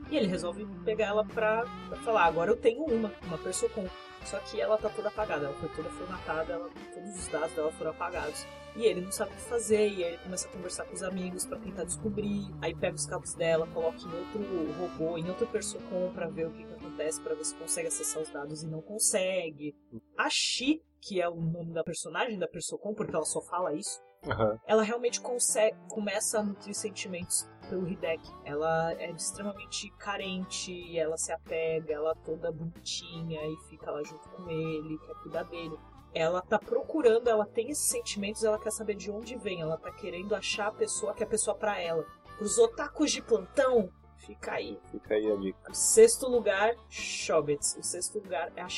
E 0.09 0.17
ele 0.17 0.29
resolve 0.29 0.65
pegar 0.85 1.07
ela 1.07 1.25
pra, 1.25 1.67
pra 1.89 1.99
falar, 1.99 2.27
agora 2.27 2.53
eu 2.53 2.57
tenho 2.57 2.85
uma, 2.85 3.13
uma 3.27 3.39
pessoa 3.39 3.69
com. 3.73 3.85
Só 4.25 4.39
que 4.39 4.61
ela 4.61 4.77
tá 4.77 4.89
toda 4.89 5.09
apagada, 5.09 5.47
ela 5.47 5.55
foi 5.55 5.69
toda 5.71 5.89
formatada, 5.91 6.53
ela, 6.53 6.71
todos 6.95 7.19
os 7.19 7.29
dados 7.29 7.53
dela 7.53 7.73
foram 7.73 7.91
apagados. 7.91 8.47
E 8.77 8.85
ele 8.85 9.01
não 9.01 9.11
sabe 9.11 9.33
o 9.33 9.35
que 9.35 9.41
fazer, 9.43 9.89
e 9.89 10.05
aí 10.05 10.13
ele 10.13 10.19
começa 10.19 10.47
a 10.47 10.53
conversar 10.53 10.85
com 10.85 10.95
os 10.95 11.03
amigos 11.03 11.45
pra 11.45 11.59
tentar 11.59 11.85
descobrir. 11.85 12.49
Aí 12.63 12.75
pega 12.75 12.95
os 12.95 13.07
cabos 13.07 13.35
dela, 13.35 13.67
coloca 13.67 13.99
em 13.99 14.19
outro 14.19 14.73
robô, 14.79 15.19
em 15.19 15.29
outro 15.29 15.47
Persocom 15.49 16.13
pra 16.15 16.29
ver 16.29 16.47
o 16.47 16.53
que, 16.53 16.65
que 16.65 16.75
acontece, 16.75 17.21
pra 17.21 17.35
ver 17.35 17.45
se 17.45 17.55
consegue 17.57 17.89
acessar 17.89 18.23
os 18.23 18.31
dados 18.31 18.63
e 18.63 18.69
não 18.69 18.81
consegue. 18.81 19.75
A 20.17 20.31
Shi, 20.31 20.81
que 21.01 21.21
é 21.21 21.29
o 21.29 21.35
nome 21.35 21.73
da 21.73 21.83
personagem 21.83 22.39
da 22.39 22.47
Persocom, 22.47 22.95
porque 22.95 23.15
ela 23.15 23.25
só 23.25 23.41
fala 23.41 23.75
isso, 23.75 24.01
Aham. 24.25 24.57
ela 24.67 24.83
realmente 24.83 25.21
consegue, 25.21 25.77
começa 25.89 26.39
a 26.39 26.43
nutrir 26.43 26.75
sentimentos 26.75 27.49
pelo 27.71 27.89
Hideki. 27.89 28.31
Ela 28.45 28.93
é 28.95 29.11
extremamente 29.13 29.89
carente, 29.99 30.99
ela 30.99 31.17
se 31.17 31.33
apega, 31.33 31.95
ela 31.95 32.15
toda 32.17 32.53
bonitinha 32.53 33.41
e 33.43 33.57
fica 33.71 33.91
lá 33.91 34.03
junto 34.03 34.29
com 34.31 34.51
ele, 34.51 34.99
quer 34.99 35.15
cuidar 35.23 35.45
dele. 35.45 35.79
Ela 36.13 36.43
tá 36.43 36.59
procurando, 36.59 37.29
ela 37.29 37.47
tem 37.47 37.71
esses 37.71 37.89
sentimentos, 37.89 38.43
ela 38.43 38.59
quer 38.59 38.73
saber 38.73 38.97
de 38.97 39.11
onde 39.11 39.37
vem, 39.37 39.61
ela 39.61 39.79
tá 39.79 39.93
querendo 39.93 40.35
achar 40.35 40.67
a 40.67 40.73
pessoa 40.73 41.15
que 41.15 41.23
é 41.23 41.27
a 41.27 41.31
pessoa 41.31 41.57
pra 41.57 41.81
ela. 41.81 42.05
Os 42.41 42.59
otakus 42.59 43.13
de 43.13 43.23
plantão, 43.23 43.89
fica 44.19 44.53
aí. 44.53 44.79
Fica 44.91 45.15
aí 45.15 45.31
a 45.31 45.37
dica. 45.37 45.71
O 45.71 45.75
sexto 45.75 46.29
lugar, 46.29 46.75
Shobits. 46.89 47.77
O 47.79 47.83
sexto 47.85 48.19
lugar 48.19 48.51
é 48.57 48.63
a 48.63 48.69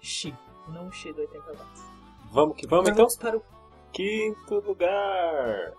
Shi- 0.00 0.34
não 0.68 0.88
o 0.88 0.92
Shi 0.92 1.12
do 1.12 1.20
80 1.20 1.52
watts. 1.52 1.82
Vamos 2.32 2.56
que 2.56 2.66
vamos 2.66 2.88
então? 2.88 3.04
Vamos 3.04 3.16
para 3.16 3.36
o 3.36 3.42
Quinto 3.92 4.60
lugar. 4.60 5.72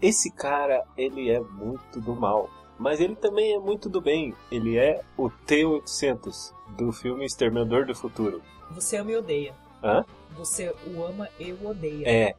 Esse 0.00 0.30
cara, 0.30 0.84
ele 0.96 1.30
é 1.30 1.40
muito 1.40 2.00
do 2.00 2.14
mal. 2.14 2.50
Mas 2.78 3.00
ele 3.00 3.14
também 3.14 3.54
é 3.54 3.58
muito 3.58 3.88
do 3.88 4.00
bem. 4.00 4.34
Ele 4.50 4.76
é 4.76 5.00
o 5.16 5.30
T-800 5.30 6.52
do 6.76 6.92
filme 6.92 7.24
Exterminador 7.24 7.86
do 7.86 7.94
Futuro. 7.94 8.42
Você 8.72 8.96
ama 8.96 9.12
e 9.12 9.16
odeia. 9.16 9.54
Hã? 9.82 10.04
Você 10.36 10.74
o 10.86 11.04
ama 11.04 11.28
e 11.38 11.52
o 11.52 11.68
odeia. 11.68 12.08
É. 12.08 12.34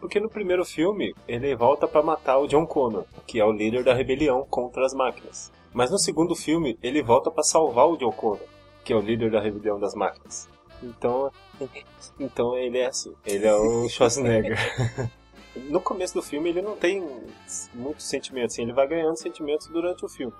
Porque 0.00 0.20
no 0.20 0.28
primeiro 0.28 0.64
filme, 0.64 1.14
ele 1.26 1.54
volta 1.54 1.86
pra 1.86 2.02
matar 2.02 2.38
o 2.38 2.46
John 2.46 2.66
Connor, 2.66 3.04
que 3.26 3.40
é 3.40 3.44
o 3.44 3.52
líder 3.52 3.84
da 3.84 3.94
rebelião 3.94 4.44
contra 4.48 4.84
as 4.84 4.92
máquinas. 4.92 5.52
Mas 5.72 5.90
no 5.90 5.98
segundo 5.98 6.34
filme, 6.34 6.78
ele 6.82 7.02
volta 7.02 7.30
pra 7.30 7.42
salvar 7.42 7.88
o 7.88 7.96
John 7.96 8.12
Connor, 8.12 8.46
que 8.84 8.92
é 8.92 8.96
o 8.96 9.00
líder 9.00 9.30
da 9.30 9.40
rebelião 9.40 9.78
das 9.78 9.94
máquinas. 9.94 10.48
Então, 10.82 11.30
então 12.20 12.56
ele 12.56 12.78
é 12.78 12.86
assim. 12.86 13.14
Ele 13.24 13.46
é 13.46 13.54
o 13.54 13.88
Schwarzenegger. 13.88 14.58
no 15.68 15.80
começo 15.80 16.14
do 16.14 16.22
filme, 16.22 16.48
ele 16.50 16.62
não 16.62 16.76
tem 16.76 17.04
muitos 17.74 18.06
sentimentos. 18.08 18.54
Assim, 18.54 18.62
ele 18.62 18.72
vai 18.72 18.86
ganhando 18.86 19.16
sentimentos 19.16 19.66
durante 19.68 20.04
o 20.04 20.08
filme. 20.08 20.32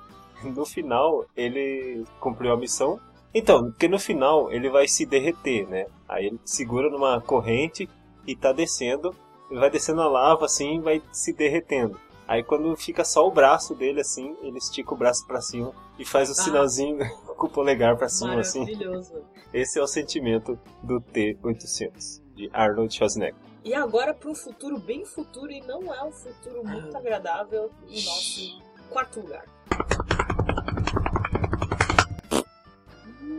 No 0.43 0.65
final, 0.67 1.25
ele 1.37 2.05
cumpriu 2.21 2.53
a 2.53 2.57
missão. 2.57 3.01
Então, 3.35 3.71
porque 3.71 3.89
no 3.89 3.99
final 3.99 4.51
ele 4.53 4.69
vai 4.71 4.87
se 4.89 5.05
derreter, 5.07 5.67
né? 5.69 5.87
Aí 6.09 6.27
ele 6.27 6.41
segura 6.45 6.91
numa 6.91 7.21
corrente 7.21 7.89
e 8.27 8.35
tá 8.37 8.53
descendo. 8.53 9.15
Ele 9.51 9.61
vai 9.61 9.71
descendo 9.71 10.01
a 10.03 10.09
lava 10.09 10.45
assim 10.47 10.81
vai 10.81 11.03
se 11.13 11.33
derretendo. 11.33 11.99
Aí 12.29 12.43
quando 12.43 12.75
fica 12.77 13.05
só 13.05 13.27
o 13.27 13.31
braço 13.31 13.75
dele 13.75 14.01
assim, 14.01 14.35
ele 14.43 14.59
estica 14.59 14.93
o 14.93 14.97
braço 14.97 15.25
pra 15.27 15.41
cima 15.41 15.73
e 15.99 16.05
faz 16.05 16.29
o 16.29 16.33
Ah. 16.33 16.35
sinalzinho 16.35 16.99
com 17.37 17.47
o 17.47 17.51
polegar 17.51 17.97
pra 17.97 18.09
cima 18.09 18.41
assim. 18.41 18.61
Maravilhoso. 18.61 19.15
Esse 19.55 19.79
é 19.79 19.83
o 19.83 19.87
sentimento 19.87 20.59
do 20.83 21.01
T-800 21.01 22.21
de 22.35 22.51
Arnold 22.53 22.93
Schwarzenegger. 22.95 23.37
E 23.67 23.75
agora 23.75 24.15
para 24.15 24.31
um 24.31 24.35
futuro 24.35 24.79
bem 24.79 25.05
futuro 25.05 25.51
e 25.51 25.61
não 25.61 25.93
é 25.93 26.01
um 26.05 26.13
futuro 26.13 26.63
muito 26.65 26.95
Ah. 26.97 27.01
agradável, 27.01 27.69
o 27.83 27.87
nosso 27.91 28.63
quarto 28.89 29.19
lugar. 29.19 29.45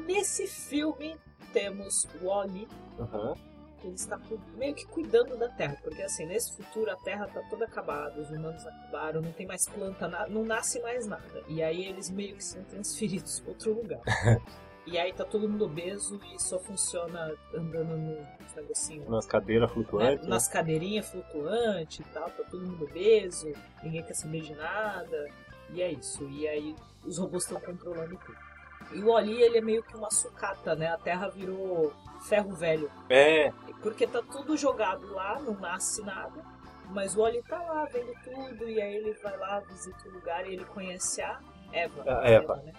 Nesse 0.05 0.45
filme 0.45 1.15
temos 1.53 2.05
o 2.21 2.25
Wally, 2.27 2.67
Aham. 2.99 3.35
que 3.79 3.87
ele 3.87 3.95
está 3.95 4.19
meio 4.57 4.75
que 4.75 4.85
cuidando 4.87 5.37
da 5.37 5.47
Terra, 5.47 5.77
porque 5.81 6.01
assim, 6.01 6.25
nesse 6.25 6.51
futuro 6.57 6.91
a 6.91 6.97
Terra 6.97 7.25
tá 7.27 7.41
toda 7.49 7.63
acabada, 7.63 8.19
os 8.19 8.29
humanos 8.29 8.67
acabaram, 8.67 9.21
não 9.21 9.31
tem 9.31 9.47
mais 9.47 9.65
planta, 9.69 10.09
não 10.27 10.43
nasce 10.43 10.81
mais 10.81 11.07
nada. 11.07 11.41
E 11.47 11.63
aí 11.63 11.85
eles 11.85 12.09
meio 12.09 12.35
que 12.35 12.43
são 12.43 12.61
transferidos 12.65 13.39
para 13.39 13.51
outro 13.51 13.73
lugar. 13.73 14.01
e 14.87 14.97
aí 14.97 15.13
tá 15.13 15.23
todo 15.25 15.47
mundo 15.47 15.65
obeso 15.65 16.19
e 16.33 16.41
só 16.41 16.57
funciona 16.59 17.33
andando 17.53 17.95
no 17.97 18.27
negocinho 18.55 19.09
Nas 19.09 19.25
cadeiras 19.25 19.69
né, 19.69 19.73
flutuantes. 19.73 20.23
né? 20.23 20.29
nas 20.29 20.47
cadeirinhas 20.47 21.09
flutuantes 21.11 21.99
e 21.99 22.03
tal, 22.11 22.29
tá 22.29 22.43
todo 22.49 22.65
mundo 22.65 22.85
obeso, 22.85 23.51
ninguém 23.83 24.03
quer 24.03 24.13
saber 24.15 24.41
de 24.41 24.55
nada, 24.55 25.27
e 25.69 25.81
é 25.81 25.91
isso. 25.91 26.23
E 26.29 26.47
aí 26.47 26.75
os 27.05 27.17
robôs 27.17 27.43
estão 27.43 27.59
controlando 27.59 28.17
tudo. 28.17 28.37
E 28.93 29.03
o 29.03 29.09
Oli, 29.09 29.41
ele 29.41 29.57
é 29.57 29.61
meio 29.61 29.83
que 29.83 29.95
uma 29.97 30.09
sucata, 30.09 30.73
né? 30.75 30.87
A 30.87 30.97
Terra 30.97 31.27
virou 31.27 31.93
ferro 32.21 32.53
velho. 32.55 32.89
É, 33.09 33.51
Porque 33.83 34.07
tá 34.07 34.21
tudo 34.21 34.55
jogado 34.55 35.13
lá, 35.13 35.37
não 35.39 35.53
nasce 35.59 36.01
nada. 36.03 36.41
Mas 36.89 37.13
o 37.15 37.21
Oli 37.21 37.43
tá 37.43 37.61
lá 37.61 37.83
vendo 37.85 38.13
tudo, 38.23 38.69
e 38.69 38.81
aí 38.81 38.95
ele 38.95 39.11
vai 39.21 39.37
lá, 39.37 39.59
visita 39.59 40.07
o 40.07 40.11
lugar 40.13 40.47
e 40.47 40.53
ele 40.53 40.63
conhece 40.65 41.21
a 41.21 41.37
Eva. 41.73 42.03
A 42.07 42.29
Eva. 42.29 42.55
né? 42.57 42.71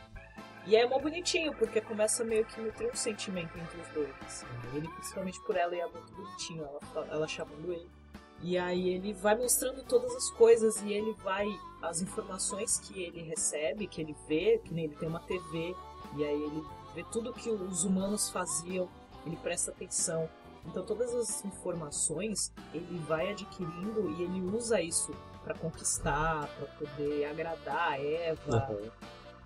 E 0.69 0.77
é 0.77 0.87
mó 0.87 0.99
bonitinho, 0.99 1.55
porque 1.55 1.81
começa 1.81 2.23
meio 2.23 2.45
que 2.45 2.61
nutrir 2.61 2.91
um 2.91 2.95
sentimento 2.95 3.57
entre 3.59 3.81
os 3.81 3.89
dois. 3.89 4.11
assim. 4.27 4.47
Ele, 4.75 4.87
principalmente 4.87 5.41
por 5.47 5.57
ela, 5.57 5.75
é 5.75 5.87
muito 5.87 6.13
bonitinho, 6.13 6.63
ela, 6.95 7.07
ela 7.11 7.27
chamando 7.27 7.73
ele. 7.73 7.89
E 8.43 8.59
aí 8.59 8.91
ele 8.91 9.15
vai 9.15 9.35
mostrando 9.35 9.83
todas 9.83 10.15
as 10.15 10.31
coisas 10.33 10.83
e 10.83 10.93
ele 10.93 11.15
vai. 11.25 11.47
As 11.81 12.03
informações 12.03 12.79
que 12.81 13.03
ele 13.03 13.23
recebe, 13.23 13.87
que 13.87 14.03
ele 14.03 14.15
vê, 14.29 14.61
que 14.63 14.75
nem 14.75 14.85
ele 14.85 14.97
tem 14.97 15.09
uma 15.09 15.21
TV, 15.21 15.75
e 16.17 16.25
aí 16.25 16.43
ele 16.43 16.63
vê 16.95 17.03
tudo 17.13 17.33
que 17.33 17.49
os 17.49 17.85
humanos 17.85 18.29
faziam, 18.29 18.91
ele 19.25 19.37
presta 19.37 19.71
atenção. 19.71 20.29
Então 20.67 20.85
todas 20.85 21.15
as 21.15 21.45
informações 21.47 22.53
ele 22.75 22.99
vai 23.07 23.31
adquirindo 23.31 24.11
e 24.19 24.23
ele 24.23 24.41
usa 24.55 24.83
isso 24.83 25.13
pra 25.43 25.55
conquistar, 25.55 26.47
pra 26.59 26.67
poder 26.67 27.25
agradar 27.25 27.93
a 27.93 27.99
Eva. 27.99 28.69
Uhum. 28.69 28.91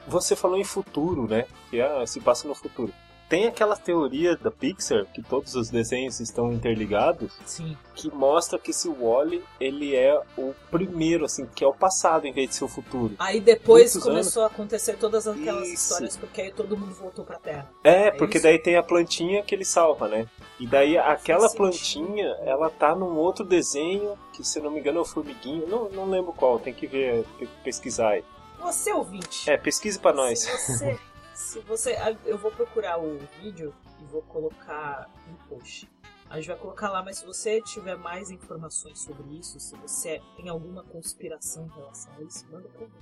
Você 0.06 0.34
falou 0.36 0.58
em 0.58 0.64
futuro, 0.64 1.26
né? 1.28 1.46
Que 1.70 1.80
ah, 1.80 2.06
se 2.06 2.20
passa 2.20 2.46
no 2.48 2.54
futuro. 2.54 2.92
Tem 3.28 3.46
aquela 3.46 3.74
teoria 3.76 4.36
da 4.36 4.50
Pixar 4.50 5.06
que 5.06 5.22
todos 5.22 5.54
os 5.54 5.70
desenhos 5.70 6.20
estão 6.20 6.52
interligados, 6.52 7.32
Sim. 7.46 7.74
que 7.94 8.10
mostra 8.14 8.58
que 8.58 8.72
esse 8.72 8.90
Wally 8.90 9.42
ele 9.58 9.96
é 9.96 10.20
o 10.36 10.52
primeiro, 10.70 11.24
assim, 11.24 11.46
que 11.46 11.64
é 11.64 11.66
o 11.66 11.72
passado 11.72 12.26
em 12.26 12.32
vez 12.32 12.50
de 12.50 12.56
ser 12.56 12.64
o 12.64 12.68
futuro. 12.68 13.14
Aí 13.18 13.40
depois 13.40 13.94
Muitos 13.94 14.02
começou 14.10 14.42
a 14.42 14.48
acontecer 14.48 14.98
todas 14.98 15.26
aquelas 15.26 15.66
Isso. 15.66 15.74
histórias, 15.74 16.14
porque 16.18 16.42
aí 16.42 16.52
todo 16.52 16.76
mundo 16.76 16.92
voltou 16.92 17.24
pra 17.24 17.38
Terra. 17.38 17.70
É, 17.82 18.08
É 18.08 18.10
porque 18.10 18.36
isso? 18.36 18.44
daí 18.46 18.58
tem 18.58 18.76
a 18.76 18.82
plantinha 18.82 19.42
que 19.42 19.54
ele 19.54 19.64
salva, 19.64 20.08
né? 20.08 20.26
E 20.60 20.66
daí 20.66 20.98
aquela 20.98 21.48
plantinha, 21.48 22.36
ela 22.44 22.68
tá 22.68 22.94
num 22.94 23.16
outro 23.16 23.46
desenho, 23.46 24.12
que 24.34 24.44
se 24.44 24.60
não 24.60 24.70
me 24.70 24.80
engano 24.80 24.98
é 24.98 25.00
o 25.00 25.06
Formiguinho, 25.06 25.66
não, 25.66 25.88
não 25.88 26.04
lembro 26.10 26.34
qual, 26.34 26.58
tem 26.58 26.74
que 26.74 26.86
ver, 26.86 27.24
tem 27.38 27.48
que 27.48 27.64
pesquisar 27.64 28.10
aí. 28.10 28.24
Você 28.62 28.92
ouvinte. 28.92 29.50
É, 29.50 29.56
pesquise 29.56 29.98
pra 29.98 30.12
nós. 30.12 30.40
Se 30.40 30.50
você, 30.78 30.98
se 31.34 31.58
você. 31.60 31.92
ah, 31.94 32.16
Eu 32.24 32.38
vou 32.38 32.50
procurar 32.50 32.98
o 32.98 33.18
vídeo 33.40 33.74
e 34.00 34.04
vou 34.04 34.22
colocar 34.22 35.10
no 35.26 35.36
post. 35.48 35.90
A 36.30 36.36
gente 36.36 36.46
vai 36.48 36.56
colocar 36.56 36.88
lá, 36.88 37.02
mas 37.02 37.18
se 37.18 37.26
você 37.26 37.60
tiver 37.60 37.96
mais 37.96 38.30
informações 38.30 39.00
sobre 39.00 39.36
isso, 39.38 39.60
se 39.60 39.76
você 39.76 40.22
tem 40.36 40.48
alguma 40.48 40.82
conspiração 40.82 41.66
em 41.66 41.76
relação 41.78 42.10
a 42.18 42.22
isso, 42.22 42.46
manda 42.50 42.68
pra 42.70 42.86
mim. 42.86 42.92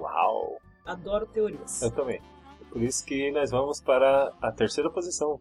Uau! 0.00 0.60
Adoro 0.84 1.26
teorias. 1.26 1.82
Eu 1.82 1.90
também. 1.90 2.22
Por 2.70 2.80
isso 2.82 3.04
que 3.04 3.32
nós 3.32 3.50
vamos 3.50 3.80
para 3.80 4.32
a 4.40 4.52
terceira 4.52 4.88
posição. 4.90 5.40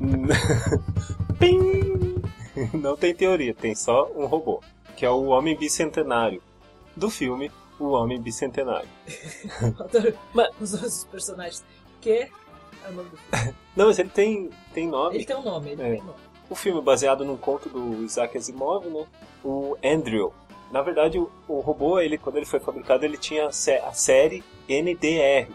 Pim! 1.38 2.20
Não 2.76 2.96
tem 2.96 3.14
teoria, 3.14 3.54
tem 3.54 3.74
só 3.74 4.10
um 4.14 4.26
robô, 4.26 4.60
que 4.96 5.06
é 5.06 5.10
o 5.10 5.24
Homem 5.26 5.56
Bicentenário, 5.56 6.42
do 6.94 7.08
filme 7.08 7.50
O 7.78 7.88
Homem 7.90 8.20
Bicentenário. 8.20 8.88
Adoro 9.78 10.14
Mas- 10.32 10.50
os 10.60 10.74
outros 10.74 11.04
personagens. 11.10 11.64
Que 12.00 12.10
é 12.10 12.28
o 12.88 12.92
nome 12.92 13.10
do 13.10 13.16
filme. 13.16 13.54
Não, 13.76 13.86
mas 13.86 13.98
ele 13.98 14.08
tem, 14.10 14.50
tem 14.74 14.86
nome. 14.88 15.14
Ele 15.16 15.24
tem 15.24 15.36
um 15.36 15.42
nome, 15.42 15.70
ele 15.70 15.82
É. 15.82 15.90
tem 15.92 15.98
nome. 16.02 16.18
O 16.50 16.54
filme 16.54 16.78
é 16.80 16.82
baseado 16.82 17.24
num 17.24 17.36
conto 17.36 17.68
do 17.68 18.04
Isaac 18.04 18.36
Asimov, 18.36 18.86
né? 18.86 19.06
O 19.44 19.76
Andrew. 19.82 20.32
Na 20.70 20.82
verdade, 20.82 21.18
o, 21.18 21.30
o 21.48 21.60
robô, 21.60 21.98
ele, 21.98 22.18
quando 22.18 22.36
ele 22.36 22.44
foi 22.46 22.60
fabricado, 22.60 23.04
ele 23.04 23.16
tinha 23.16 23.46
a 23.46 23.52
sé- 23.52 23.80
a 23.80 23.92
série 23.92 24.42
NDR. 24.68 25.48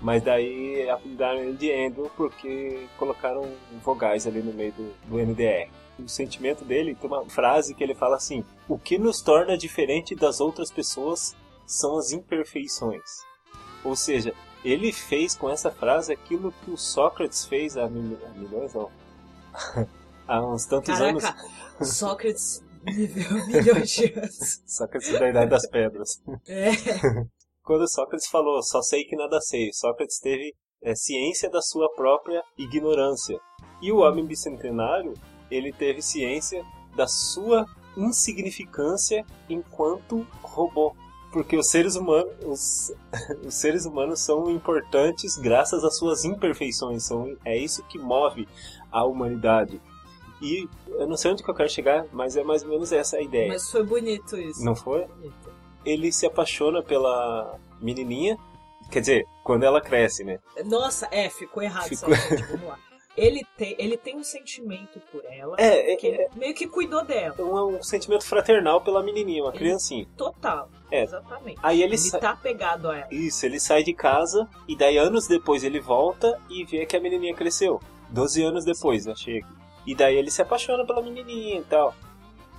Mas 0.00 0.22
daí 0.22 0.88
apelidaram 0.90 1.38
ele 1.40 1.56
de 1.56 1.72
Andrew 1.72 2.10
porque 2.16 2.86
colocaram 2.98 3.48
vogais 3.82 4.26
ali 4.26 4.40
no 4.40 4.52
meio 4.52 4.72
do, 4.72 4.92
do 5.08 5.18
NDR. 5.20 5.68
O 5.98 6.08
sentimento 6.08 6.64
dele 6.64 6.94
tem 6.94 7.08
uma 7.08 7.24
frase 7.26 7.74
que 7.74 7.82
ele 7.82 7.94
fala 7.94 8.16
assim: 8.16 8.44
O 8.68 8.78
que 8.78 8.98
nos 8.98 9.20
torna 9.20 9.56
diferente 9.56 10.14
das 10.14 10.40
outras 10.40 10.70
pessoas 10.70 11.34
são 11.66 11.98
as 11.98 12.12
imperfeições. 12.12 13.02
Ou 13.84 13.94
seja, 13.94 14.34
ele 14.64 14.92
fez 14.92 15.36
com 15.36 15.48
essa 15.48 15.70
frase 15.70 16.12
aquilo 16.12 16.52
que 16.64 16.70
o 16.70 16.76
Sócrates 16.76 17.44
fez 17.44 17.76
há, 17.76 17.88
mil... 17.88 18.18
há 18.26 18.30
milhões, 18.30 18.74
não. 18.74 18.90
há 20.26 20.44
uns 20.44 20.66
tantos 20.66 21.00
anos. 21.00 21.22
Caraca, 21.22 21.84
Sócrates 21.84 22.64
viveu 22.84 23.32
milhões 23.46 23.90
de 23.90 24.12
anos. 24.12 24.62
Sócrates 24.66 25.12
da 25.12 25.28
Idade 25.28 25.50
das 25.50 25.68
Pedras. 25.68 26.22
É. 26.48 26.70
Quando 27.62 27.88
Sócrates 27.88 28.28
falou, 28.28 28.62
só 28.62 28.80
sei 28.82 29.04
que 29.04 29.16
nada 29.16 29.40
sei, 29.40 29.72
Sócrates 29.72 30.18
teve 30.20 30.54
é, 30.82 30.94
ciência 30.94 31.50
da 31.50 31.60
sua 31.60 31.88
própria 31.94 32.42
ignorância. 32.56 33.38
E 33.82 33.92
o 33.92 33.98
homem 33.98 34.24
bicentenário, 34.24 35.14
ele 35.50 35.72
teve 35.72 36.00
ciência 36.00 36.64
da 36.96 37.06
sua 37.06 37.66
insignificância 37.96 39.24
enquanto 39.48 40.26
robô. 40.42 40.94
Porque 41.32 41.56
os 41.56 41.68
seres 41.68 41.96
humanos, 41.96 42.32
os, 42.44 42.92
os 43.44 43.54
seres 43.54 43.84
humanos 43.84 44.20
são 44.20 44.50
importantes 44.50 45.36
graças 45.36 45.84
às 45.84 45.96
suas 45.96 46.24
imperfeições. 46.24 47.04
São, 47.04 47.36
é 47.44 47.56
isso 47.56 47.82
que 47.84 47.98
move 47.98 48.48
a 48.90 49.04
humanidade. 49.04 49.80
E 50.40 50.68
eu 50.88 51.06
não 51.06 51.16
sei 51.16 51.32
onde 51.32 51.42
que 51.42 51.50
eu 51.50 51.54
quero 51.54 51.68
chegar, 51.68 52.06
mas 52.12 52.36
é 52.36 52.44
mais 52.44 52.62
ou 52.62 52.68
menos 52.68 52.92
essa 52.92 53.16
a 53.16 53.22
ideia. 53.22 53.48
Mas 53.48 53.70
foi 53.70 53.82
bonito 53.82 54.36
isso. 54.36 54.64
Não 54.64 54.74
foi? 54.74 55.04
Bonito. 55.06 55.50
Ele 55.84 56.12
se 56.12 56.26
apaixona 56.26 56.82
pela 56.82 57.58
menininha, 57.80 58.36
quer 58.90 59.00
dizer, 59.00 59.26
quando 59.44 59.64
ela 59.64 59.80
cresce, 59.80 60.24
né? 60.24 60.38
Nossa, 60.64 61.08
é, 61.10 61.28
ficou 61.30 61.62
errado 61.62 61.88
Ficou- 61.88 62.12
essa 62.12 62.28
parte, 62.28 62.42
vamos 62.44 62.66
lá. 62.66 62.78
Ele 63.16 63.46
tem, 63.56 63.74
ele 63.78 63.96
tem 63.96 64.14
um 64.16 64.22
sentimento 64.22 65.00
por 65.10 65.24
ela, 65.24 65.56
É, 65.58 65.92
é, 65.92 65.96
que 65.96 66.06
ele 66.06 66.28
meio 66.36 66.54
que 66.54 66.66
cuidou 66.66 67.04
dela. 67.04 67.34
é 67.38 67.42
um, 67.42 67.78
um 67.78 67.82
sentimento 67.82 68.24
fraternal 68.26 68.80
pela 68.82 69.02
menininha, 69.02 69.42
uma 69.42 69.50
Ele- 69.50 69.58
criancinha. 69.58 70.06
Total. 70.16 70.68
É. 70.90 71.04
Exatamente. 71.04 71.58
Aí 71.62 71.78
ele, 71.82 71.92
Ele 71.92 71.98
sa- 71.98 72.18
tá 72.18 72.30
apegado 72.30 72.90
a 72.90 72.96
ela. 72.98 73.08
Isso, 73.10 73.46
ele 73.46 73.58
sai 73.58 73.82
de 73.82 73.94
casa 73.94 74.46
e 74.68 74.76
daí 74.76 74.98
anos 74.98 75.26
depois 75.26 75.64
ele 75.64 75.80
volta 75.80 76.38
e 76.50 76.64
vê 76.64 76.84
que 76.84 76.96
a 76.96 77.00
menininha 77.00 77.34
cresceu. 77.34 77.80
12 78.10 78.42
anos 78.42 78.64
depois, 78.64 79.06
achei 79.08 79.38
aqui. 79.38 79.48
E 79.86 79.94
daí 79.94 80.16
ele 80.16 80.30
se 80.30 80.42
apaixona 80.42 80.84
pela 80.84 81.00
menininha 81.00 81.58
e 81.60 81.64
tal. 81.64 81.94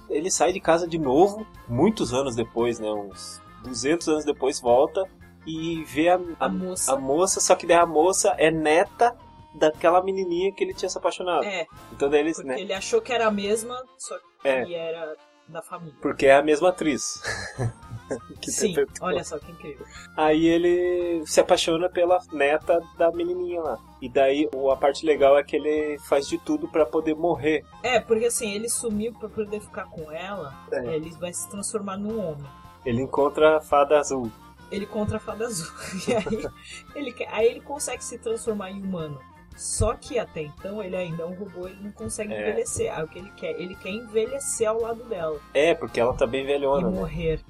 Ele 0.09 0.31
sai 0.31 0.53
de 0.53 0.59
casa 0.59 0.87
de 0.87 0.97
novo, 0.97 1.45
muitos 1.67 2.13
anos 2.13 2.35
depois, 2.35 2.79
né? 2.79 2.89
Uns 2.89 3.41
200 3.63 4.07
anos 4.07 4.25
depois, 4.25 4.59
volta 4.59 5.03
e 5.45 5.83
vê 5.83 6.09
a, 6.09 6.15
A 6.39 6.45
a, 6.45 6.49
moça. 6.49 6.93
a 6.93 6.97
moça, 6.97 7.39
só 7.39 7.55
que 7.55 7.65
daí 7.67 7.77
a 7.77 7.85
moça 7.85 8.33
é 8.37 8.49
neta 8.49 9.15
daquela 9.57 10.01
menininha 10.03 10.51
que 10.53 10.63
ele 10.63 10.73
tinha 10.73 10.89
se 10.89 10.97
apaixonado. 10.97 11.43
É, 11.45 11.65
Então 11.91 12.09
daí 12.09 12.19
eles, 12.21 12.37
né? 12.43 12.59
ele 12.59 12.73
achou 12.73 13.01
que 13.01 13.11
era 13.11 13.27
a 13.27 13.31
mesma, 13.31 13.81
só 13.97 14.17
que 14.17 14.47
É. 14.47 14.71
era 14.73 15.15
da 15.47 15.61
família. 15.61 15.95
Porque 16.01 16.25
é 16.25 16.35
a 16.35 16.43
mesma 16.43 16.69
atriz. 16.69 17.21
que 18.41 18.51
Sim, 18.51 18.73
olha 19.01 19.23
só 19.23 19.37
que 19.39 19.51
incrível. 19.51 19.85
Aí 20.15 20.45
ele 20.45 21.25
se 21.25 21.39
apaixona 21.39 21.89
pela 21.89 22.19
neta 22.31 22.81
da 22.97 23.11
menininha 23.11 23.61
lá. 23.61 23.77
E 24.01 24.09
daí 24.09 24.49
a 24.71 24.75
parte 24.75 25.05
legal 25.05 25.37
é 25.37 25.43
que 25.43 25.55
ele 25.55 25.97
faz 25.99 26.27
de 26.27 26.37
tudo 26.37 26.67
pra 26.67 26.85
poder 26.85 27.15
morrer. 27.15 27.65
É, 27.83 27.99
porque 27.99 28.25
assim, 28.25 28.51
ele 28.53 28.69
sumiu 28.69 29.13
pra 29.13 29.29
poder 29.29 29.59
ficar 29.61 29.85
com 29.85 30.11
ela, 30.11 30.53
É. 30.71 30.95
ele 30.95 31.09
vai 31.11 31.33
se 31.33 31.49
transformar 31.49 31.97
num 31.97 32.19
homem. 32.19 32.49
Ele 32.85 33.01
encontra 33.01 33.57
a 33.57 33.61
fada 33.61 33.97
azul. 33.99 34.31
Ele 34.71 34.85
contra 34.85 35.17
a 35.17 35.19
fada 35.19 35.45
azul. 35.45 35.71
E 36.07 36.13
aí 36.13 36.47
ele, 36.95 37.15
aí 37.29 37.47
ele 37.47 37.61
consegue 37.61 38.03
se 38.03 38.17
transformar 38.19 38.69
em 38.71 38.81
humano. 38.81 39.19
Só 39.57 39.95
que 39.95 40.19
até 40.19 40.43
então 40.43 40.81
ele 40.83 40.95
ainda 40.95 41.23
é 41.23 41.25
um 41.25 41.33
robô, 41.33 41.67
ele 41.67 41.79
não 41.81 41.91
consegue 41.91 42.31
É. 42.33 42.41
envelhecer. 42.41 42.93
Aí 42.95 43.03
o 43.03 43.07
que 43.07 43.17
ele 43.19 43.31
quer? 43.31 43.59
Ele 43.59 43.75
quer 43.75 43.89
envelhecer 43.89 44.69
ao 44.69 44.79
lado 44.79 45.03
dela 45.05 45.39
É, 45.53 45.73
porque 45.73 45.99
ela 45.99 46.13
tá 46.13 46.27
bem 46.27 46.43
e 46.43 46.47
velhona, 46.47 46.89
né? 46.89 46.95
morrer. 46.95 47.41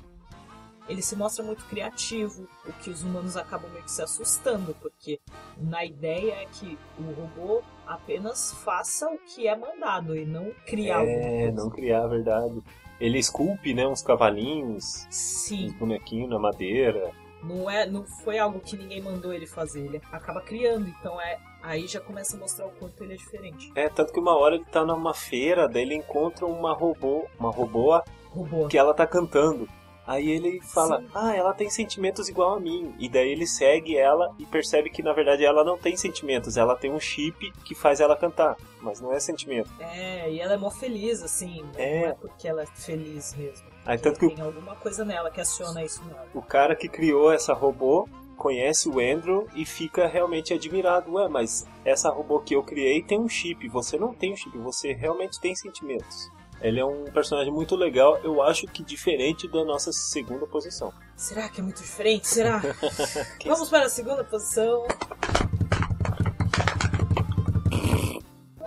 Ele 0.87 1.01
se 1.01 1.17
mostra 1.17 1.43
muito 1.43 1.65
criativo, 1.65 2.47
o 2.65 2.71
que 2.71 2.89
os 2.89 3.03
humanos 3.03 3.35
acabam 3.35 3.69
meio 3.71 3.83
que 3.83 3.91
se 3.91 4.01
assustando, 4.01 4.73
porque 4.81 5.19
na 5.57 5.83
ideia 5.83 6.31
é 6.35 6.45
que 6.45 6.79
o 6.97 7.11
robô 7.11 7.61
apenas 7.85 8.53
faça 8.63 9.09
o 9.09 9.17
que 9.17 9.49
é 9.49 9.55
mandado 9.57 10.15
e 10.15 10.25
não 10.25 10.49
criar 10.65 11.03
É, 11.05 11.51
não 11.51 11.69
criar 11.69 12.05
a 12.05 12.07
verdade. 12.07 12.61
Ele 13.01 13.20
esculpe, 13.20 13.74
né, 13.74 13.85
uns 13.85 14.01
cavalinhos, 14.01 15.05
Sim, 15.11 15.67
uns 15.67 15.74
bonequinhos 15.74 16.29
na 16.29 16.39
madeira. 16.39 17.11
Não 17.43 17.69
é, 17.69 17.85
não 17.85 18.03
foi 18.05 18.37
algo 18.39 18.59
que 18.59 18.75
ninguém 18.77 19.01
mandou 19.01 19.33
ele 19.33 19.45
fazer, 19.47 19.85
ele 19.85 20.01
acaba 20.11 20.41
criando, 20.41 20.87
então 20.89 21.19
é 21.21 21.37
aí 21.61 21.87
já 21.87 22.00
começa 22.00 22.35
a 22.37 22.39
mostrar 22.39 22.65
o 22.65 22.71
quanto 22.71 23.03
ele 23.03 23.13
é 23.13 23.17
diferente. 23.17 23.71
É, 23.75 23.89
tanto 23.89 24.13
que 24.13 24.19
uma 24.19 24.35
hora 24.37 24.55
ele 24.55 24.65
tá 24.65 24.85
numa 24.85 25.13
feira, 25.13 25.67
daí 25.67 25.81
ele 25.83 25.95
encontra 25.95 26.45
uma 26.45 26.73
robô, 26.73 27.25
uma 27.39 27.51
robô 27.51 28.01
Robô. 28.29 28.67
que 28.67 28.77
ela 28.77 28.93
tá 28.93 29.05
cantando. 29.05 29.67
Aí 30.05 30.29
ele 30.29 30.61
fala, 30.61 31.01
Sim. 31.01 31.07
ah, 31.13 31.35
ela 31.35 31.53
tem 31.53 31.69
sentimentos 31.69 32.29
igual 32.29 32.55
a 32.55 32.59
mim. 32.61 32.95
E 32.97 33.09
daí 33.09 33.29
ele 33.29 33.45
segue 33.45 33.97
ela 33.97 34.33
e 34.39 34.45
percebe 34.45 34.89
que 34.89 35.03
na 35.03 35.11
verdade 35.11 35.43
ela 35.43 35.65
não 35.65 35.77
tem 35.77 35.97
sentimentos, 35.97 36.55
ela 36.55 36.77
tem 36.77 36.89
um 36.89 37.00
chip 37.00 37.51
que 37.65 37.75
faz 37.75 38.00
ela 38.00 38.15
cantar, 38.15 38.55
mas 38.81 39.01
não 39.01 39.11
é 39.11 39.19
sentimento. 39.19 39.69
É, 39.81 40.31
e 40.31 40.39
ela 40.39 40.53
é 40.53 40.57
mó 40.57 40.69
feliz, 40.71 41.21
assim, 41.21 41.61
É. 41.75 42.01
não 42.03 42.07
é 42.07 42.13
porque 42.13 42.47
ela 42.47 42.63
é 42.63 42.65
feliz 42.65 43.35
mesmo. 43.35 43.67
Aí 43.87 43.97
tanto 43.97 44.19
que 44.19 44.25
o, 44.25 44.29
Tem 44.29 44.43
alguma 44.43 44.75
coisa 44.75 45.05
nela 45.05 45.31
que 45.31 45.39
aciona 45.39 45.81
isso 45.81 46.03
nela. 46.03 46.27
o 46.33 46.41
cara 46.41 46.75
que 46.75 46.89
criou 46.89 47.31
essa 47.31 47.53
robô 47.53 48.07
conhece 48.35 48.89
o 48.89 49.00
Andrew 49.00 49.47
e 49.55 49.65
fica 49.65 50.05
realmente 50.07 50.53
admirado. 50.53 51.13
Ué, 51.13 51.29
mas 51.29 51.65
essa 51.85 52.09
robô 52.09 52.41
que 52.41 52.53
eu 52.53 52.61
criei 52.61 53.01
tem 53.01 53.17
um 53.17 53.29
chip, 53.29 53.65
você 53.69 53.97
não 53.97 54.13
tem 54.13 54.33
um 54.33 54.35
chip, 54.35 54.55
você 54.57 54.91
realmente 54.91 55.39
tem 55.39 55.55
sentimentos. 55.55 56.29
Ele 56.59 56.79
é 56.79 56.85
um 56.85 57.05
personagem 57.05 57.53
muito 57.53 57.75
legal, 57.75 58.17
eu 58.23 58.41
acho 58.41 58.67
que 58.67 58.83
diferente 58.83 59.47
da 59.47 59.63
nossa 59.63 59.91
segunda 59.91 60.45
posição. 60.45 60.91
Será 61.15 61.47
que 61.47 61.61
é 61.61 61.63
muito 61.63 61.81
diferente? 61.81 62.27
Será? 62.27 62.61
Vamos 63.45 63.69
para 63.69 63.85
a 63.85 63.89
segunda 63.89 64.23
posição. 64.23 64.85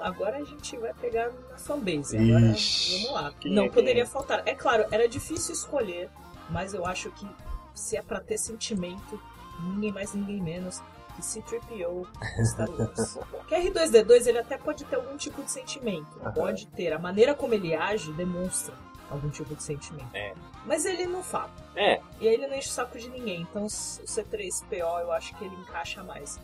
Agora 0.03 0.39
a 0.39 0.45
gente 0.45 0.77
vai 0.77 0.93
pegar 0.95 1.31
na 1.51 1.57
fanbase. 1.57 2.17
Agora, 2.17 2.53
Ixi, 2.53 3.03
vamos 3.07 3.13
lá. 3.23 3.33
é 3.45 3.49
Não 3.49 3.63
quem 3.65 3.73
poderia 3.73 4.03
é? 4.03 4.07
faltar. 4.07 4.43
É 4.47 4.55
claro, 4.55 4.85
era 4.91 5.09
difícil 5.09 5.53
escolher, 5.55 6.09
mas 6.49 6.75
eu 6.75 6.85
acho 6.87 7.11
que 7.13 7.27
se 7.75 7.97
é 7.97 8.03
pra 8.03 8.21
ter 8.21 8.39
sentimento, 8.39 9.21
ninguém 9.63 9.93
mais, 9.93 10.13
ninguém 10.15 10.41
menos 10.41 10.83
que 11.17 11.23
C-3PO 11.25 12.07
Star 12.47 12.71
Wars. 12.71 13.19
que 13.49 13.55
R2-D2 13.55 14.27
ele 14.27 14.39
até 14.39 14.57
pode 14.57 14.85
ter 14.85 14.97
algum 14.97 15.17
tipo 15.17 15.43
de 15.43 15.51
sentimento. 15.51 16.19
Pode 16.35 16.67
ter. 16.69 16.93
A 16.93 16.99
maneira 16.99 17.35
como 17.35 17.55
ele 17.55 17.75
age 17.75 18.13
demonstra 18.13 18.75
algum 19.11 19.29
tipo 19.29 19.55
de 19.57 19.63
sentimento. 19.63 20.09
É. 20.15 20.33
Mas 20.65 20.85
ele 20.85 21.05
não 21.07 21.23
fala. 21.23 21.51
É, 21.75 22.01
E 22.21 22.29
aí 22.29 22.35
ele 22.35 22.47
não 22.47 22.55
enche 22.57 22.69
o 22.69 22.73
saco 22.73 22.97
de 22.99 23.09
ninguém. 23.09 23.43
Então 23.43 23.65
o 23.65 23.67
C3PO 23.67 25.01
eu 25.01 25.13
acho 25.13 25.35
que 25.37 25.45
ele 25.45 25.55
encaixa 25.57 26.03
mais. 26.05 26.39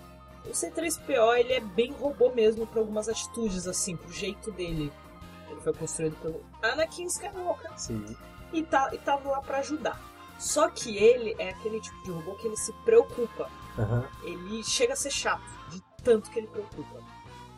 O 0.46 0.50
C3PO 0.50 1.38
ele 1.38 1.52
é 1.52 1.60
bem 1.60 1.92
robô 1.92 2.30
mesmo 2.30 2.66
para 2.66 2.80
algumas 2.80 3.08
atitudes, 3.08 3.66
assim, 3.66 3.96
pro 3.96 4.12
jeito 4.12 4.50
dele. 4.52 4.92
Ele 5.50 5.60
foi 5.60 5.72
construído 5.72 6.16
pelo 6.16 6.44
Anakin 6.62 7.06
Skywalker 7.06 7.78
sim. 7.78 8.16
e, 8.52 8.62
tá, 8.62 8.90
e 8.92 8.98
tava 8.98 9.30
lá 9.30 9.40
para 9.40 9.58
ajudar. 9.58 10.00
Só 10.38 10.68
que 10.68 10.96
ele 10.96 11.34
é 11.38 11.50
aquele 11.50 11.80
tipo 11.80 12.02
de 12.04 12.10
robô 12.10 12.34
que 12.34 12.46
ele 12.46 12.56
se 12.56 12.72
preocupa. 12.84 13.50
Aham. 13.78 14.08
Ele 14.24 14.62
chega 14.62 14.92
a 14.92 14.96
ser 14.96 15.10
chato, 15.10 15.42
de 15.70 15.82
tanto 16.02 16.30
que 16.30 16.38
ele 16.38 16.46
preocupa. 16.46 17.02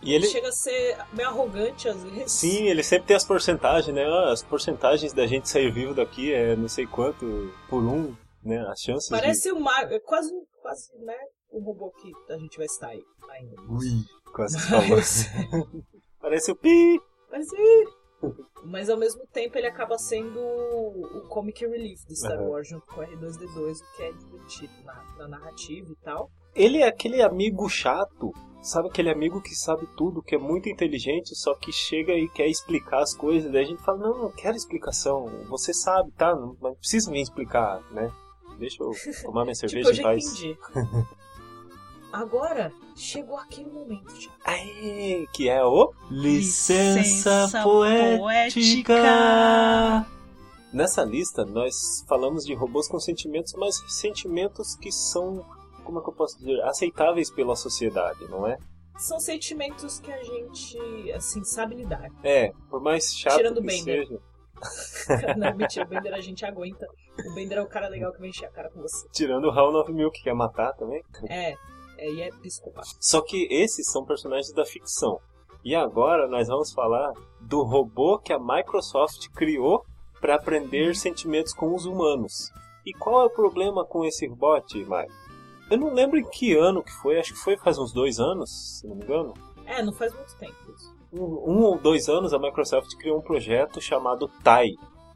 E 0.03 0.15
ele, 0.15 0.27
Chega 0.29 0.49
a 0.49 0.53
ser 0.53 0.97
meio 1.13 1.29
arrogante 1.29 1.89
às 1.89 2.03
vezes. 2.05 2.33
Sim, 2.33 2.69
ele 2.69 2.83
sempre 2.83 3.09
tem 3.09 3.17
as 3.17 3.25
porcentagens, 3.25 3.95
né? 3.95 4.05
Ah, 4.05 4.33
as 4.33 4.43
porcentagens 4.43 5.13
da 5.13 5.27
gente 5.27 5.49
sair 5.49 5.73
vivo 5.73 5.93
daqui 5.93 6.33
é 6.33 6.55
não 6.55 6.69
sei 6.69 6.87
quanto 6.87 7.53
por 7.69 7.83
um, 7.83 8.15
né? 8.45 8.65
As 8.69 8.81
chances 8.81 9.09
Parece 9.09 9.51
uma, 9.51 9.81
é 9.83 9.99
quase, 9.99 10.33
quase, 10.63 10.97
né, 11.05 11.17
um 11.59 11.65
robô 11.65 11.91
que 11.91 12.13
a 12.33 12.39
gente 12.39 12.57
vai 12.57 12.67
estar 12.67 12.89
aí 12.89 13.05
ainda. 13.31 13.61
Ui, 13.69 14.05
quase 14.33 14.59
falou. 14.61 14.99
Parece 16.21 16.51
o 16.53 16.57
pi. 16.57 17.01
mas, 17.31 17.47
é. 17.53 17.85
mas 18.65 18.91
ao 18.91 18.97
mesmo 18.97 19.27
tempo 19.33 19.57
ele 19.57 19.67
acaba 19.67 19.97
sendo 19.99 20.39
o 20.41 21.29
comic 21.29 21.65
relief 21.65 22.05
de 22.07 22.17
Star 22.17 22.39
Aham. 22.39 22.49
Wars 22.49 22.69
junto 22.69 22.87
com 22.87 23.01
o 23.01 23.05
R2D2, 23.05 23.77
o 23.81 23.97
que 23.97 24.03
é 24.03 24.13
divertido 24.13 24.73
na, 24.85 25.17
na 25.19 25.29
narrativa 25.29 25.91
e 25.91 25.97
tal. 25.97 26.31
Ele 26.55 26.79
é 26.79 26.89
aquele 26.89 27.23
amigo 27.23 27.69
chato, 27.69 28.33
sabe 28.63 28.89
aquele 28.89 29.11
amigo 29.11 29.41
que 29.41 29.55
sabe 29.55 29.87
tudo, 29.97 30.23
que 30.23 30.35
é 30.35 30.39
muito 30.39 30.69
inteligente, 30.69 31.37
só 31.37 31.55
que 31.55 31.73
chega 31.73 32.13
e 32.15 32.29
quer 32.29 32.49
explicar 32.49 33.03
as 33.03 33.15
coisas, 33.15 33.53
daí 33.53 33.63
a 33.63 33.67
gente 33.69 33.83
fala, 33.85 33.99
não, 33.99 34.23
não 34.23 34.33
quero 34.33 34.57
explicação, 34.57 35.27
você 35.49 35.73
sabe, 35.73 36.11
tá? 36.13 36.35
Não, 36.35 36.57
não 36.61 36.75
precisa 36.75 37.11
me 37.11 37.23
explicar, 37.23 37.81
né? 37.93 38.11
Deixa 38.59 38.83
eu 38.83 38.91
tomar 39.23 39.45
minha 39.45 39.55
tipo, 39.55 39.71
cerveja 39.71 39.89
eu 39.89 39.93
em 39.93 39.97
já 39.97 40.03
paz. 40.03 40.43
Agora, 42.13 42.73
chegou 42.97 43.37
aquele 43.37 43.71
momento, 43.71 44.19
já. 44.21 44.31
Aê, 44.45 45.27
que 45.33 45.49
é 45.49 45.65
o 45.65 45.93
Licença 46.11 47.49
Poética. 47.63 48.95
Nessa 50.73 51.03
lista 51.03 51.45
nós 51.45 52.05
falamos 52.09 52.45
de 52.45 52.55
robôs 52.55 52.89
com 52.89 52.99
sentimentos, 52.99 53.55
mas 53.55 53.83
sentimentos 53.89 54.75
que 54.77 54.93
são, 54.93 55.45
como 55.85 55.99
é 55.99 56.03
que 56.03 56.09
eu 56.09 56.15
posso 56.15 56.39
dizer, 56.39 56.61
aceitáveis 56.63 57.31
pela 57.31 57.57
sociedade, 57.57 58.27
não 58.29 58.47
é? 58.47 58.59
São 58.97 59.21
sentimentos 59.21 60.01
que 60.01 60.11
a 60.11 60.23
gente, 60.23 61.13
assim, 61.13 61.45
sabe 61.45 61.77
lidar. 61.77 62.11
É, 62.23 62.53
por 62.69 62.83
mais 62.83 63.15
chato 63.15 63.37
Tirando 63.37 63.61
que 63.61 63.67
Bender. 63.67 64.07
seja. 64.07 64.21
Não, 65.39 65.55
mentira, 65.57 65.85
o 65.85 65.89
Bender 65.89 66.13
a 66.13 66.21
gente 66.21 66.45
aguenta. 66.45 66.85
O 67.31 67.33
Bender 67.33 67.59
é 67.59 67.63
o 67.63 67.69
cara 67.69 67.89
legal 67.89 68.13
que 68.13 68.19
vai 68.19 68.29
encher 68.29 68.47
a 68.47 68.51
cara 68.51 68.69
com 68.71 68.83
você. 68.83 69.07
Tirando 69.13 69.45
o 69.45 69.51
HAL 69.51 69.71
9000 69.73 70.11
que 70.11 70.23
quer 70.25 70.35
matar 70.35 70.73
também. 70.73 71.01
É, 71.31 71.55
é, 71.99 72.11
e 72.11 72.23
é 72.23 72.31
psicopata. 72.31 72.89
Só 73.01 73.21
que 73.21 73.47
esses 73.51 73.91
são 73.91 74.05
personagens 74.05 74.53
da 74.53 74.65
ficção. 74.65 75.21
E 75.65 75.75
agora 75.75 76.29
nós 76.29 76.49
vamos 76.49 76.73
falar 76.73 77.13
do 77.41 77.63
robô 77.63 78.19
que 78.19 78.33
a 78.33 78.39
Microsoft 78.39 79.29
criou 79.35 79.85
para 80.21 80.37
aprender 80.37 80.95
sentimentos 80.95 81.53
com 81.53 81.75
os 81.75 81.85
humanos. 81.85 82.51
E 82.87 82.93
qual 82.93 83.23
é 83.23 83.25
o 83.27 83.31
problema 83.31 83.85
com 83.85 84.05
esse 84.05 84.27
bot, 84.29 84.75
Mike? 84.75 85.13
Eu 85.71 85.77
não 85.77 85.93
lembro 85.93 86.19
em 86.19 86.25
que 86.25 86.57
ano 86.57 86.83
que 86.83 86.93
foi, 86.93 87.19
acho 87.19 87.35
que 87.35 87.41
foi 87.41 87.57
faz 87.59 87.79
uns 87.79 87.93
dois 87.93 88.19
anos, 88.19 88.79
se 88.79 88.87
não 88.87 88.97
me 88.97 89.05
engano. 89.05 89.35
É, 89.67 89.83
não 89.83 89.93
faz 89.93 90.15
muito 90.15 90.35
tempo 90.37 90.55
isso. 90.75 90.97
Um, 91.13 91.53
um 91.53 91.63
ou 91.63 91.79
dois 91.79 92.09
anos 92.09 92.33
a 92.33 92.39
Microsoft 92.39 92.97
criou 92.97 93.19
um 93.19 93.23
projeto 93.23 93.81
chamado 93.81 94.29
Tai, 94.43 94.71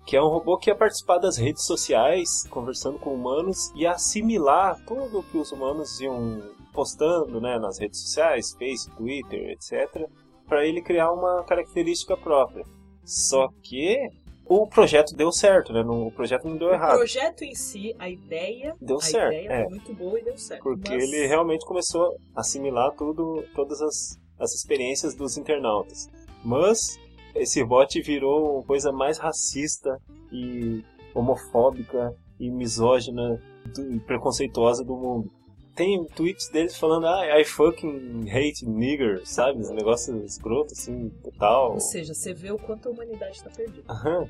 que 0.07 0.17
é 0.17 0.23
um 0.23 0.29
robô 0.29 0.57
que 0.57 0.69
ia 0.71 0.75
participar 0.77 1.19
das 1.19 1.37
redes 1.37 1.65
sociais, 1.65 2.47
conversando 2.51 2.99
com 2.99 3.15
humanos 3.15 3.71
e 3.75 3.87
assimilar 3.87 4.79
tudo 4.87 5.21
o 5.21 5.23
que 5.23 5.39
os 5.39 5.53
humanos 5.53 6.01
iam 6.01 6.43
postando 6.73 7.41
né, 7.41 7.59
nas 7.59 7.79
redes 7.79 8.01
sociais, 8.01 8.53
Face, 8.59 8.91
Twitter, 8.97 9.51
etc., 9.51 10.09
para 10.49 10.67
ele 10.67 10.83
criar 10.83 11.13
uma 11.13 11.45
característica 11.45 12.17
própria. 12.17 12.65
Só 13.05 13.49
que 13.63 13.97
o 14.45 14.67
projeto 14.67 15.15
deu 15.15 15.31
certo, 15.33 15.73
né? 15.73 15.81
O 15.83 16.11
projeto 16.11 16.47
não 16.49 16.57
deu 16.57 16.69
O 16.69 16.73
errado. 16.73 16.97
projeto 16.99 17.43
em 17.43 17.55
si, 17.55 17.95
a 17.99 18.09
ideia, 18.09 18.75
Deu 18.81 18.97
a 18.99 19.01
certo, 19.01 19.33
ideia 19.33 19.49
é. 19.53 19.61
foi 19.63 19.71
muito 19.71 19.95
boa 19.95 20.19
e 20.21 20.25
deu 20.25 20.37
certo. 20.37 20.63
Porque 20.63 20.91
mas- 20.95 21.03
ele 21.05 21.27
realmente 21.27 21.65
começou 21.65 22.17
a 22.35 22.41
assimilar 22.41 22.93
tudo, 22.97 23.45
todas 23.55 23.81
as, 23.81 24.19
as 24.39 24.53
experiências 24.55 25.15
dos 25.15 25.37
internautas. 25.39 26.11
Mas 26.45 26.99
esse 27.35 27.65
bot 27.65 28.01
virou 28.03 28.63
coisa 28.65 28.93
mais 28.93 29.19
racista 29.19 29.99
e 30.33 30.85
homofóbica 31.15 32.15
e 32.39 32.51
misógina 32.51 33.41
e 33.79 34.01
preconceituosa 34.01 34.85
do 34.85 34.97
mundo. 34.97 35.31
Tem 35.75 36.05
tweets 36.05 36.49
deles 36.51 36.77
falando, 36.77 37.07
ah, 37.07 37.41
I 37.41 37.45
fucking 37.45 38.29
hate 38.29 38.67
nigger, 38.67 39.23
sabe? 39.25 39.67
Um 39.67 39.73
negócio 39.75 40.23
escroto, 40.25 40.73
assim, 40.75 41.09
total. 41.25 41.73
Ou 41.73 41.81
seja, 41.81 42.13
você 42.13 42.35
vê 42.35 42.51
o 42.53 42.59
quanto 42.59 42.89
a 42.89 42.93
humanidade 42.93 43.43
tá 43.43 43.49
perdida. 43.49 43.85
Aham. 43.91 44.29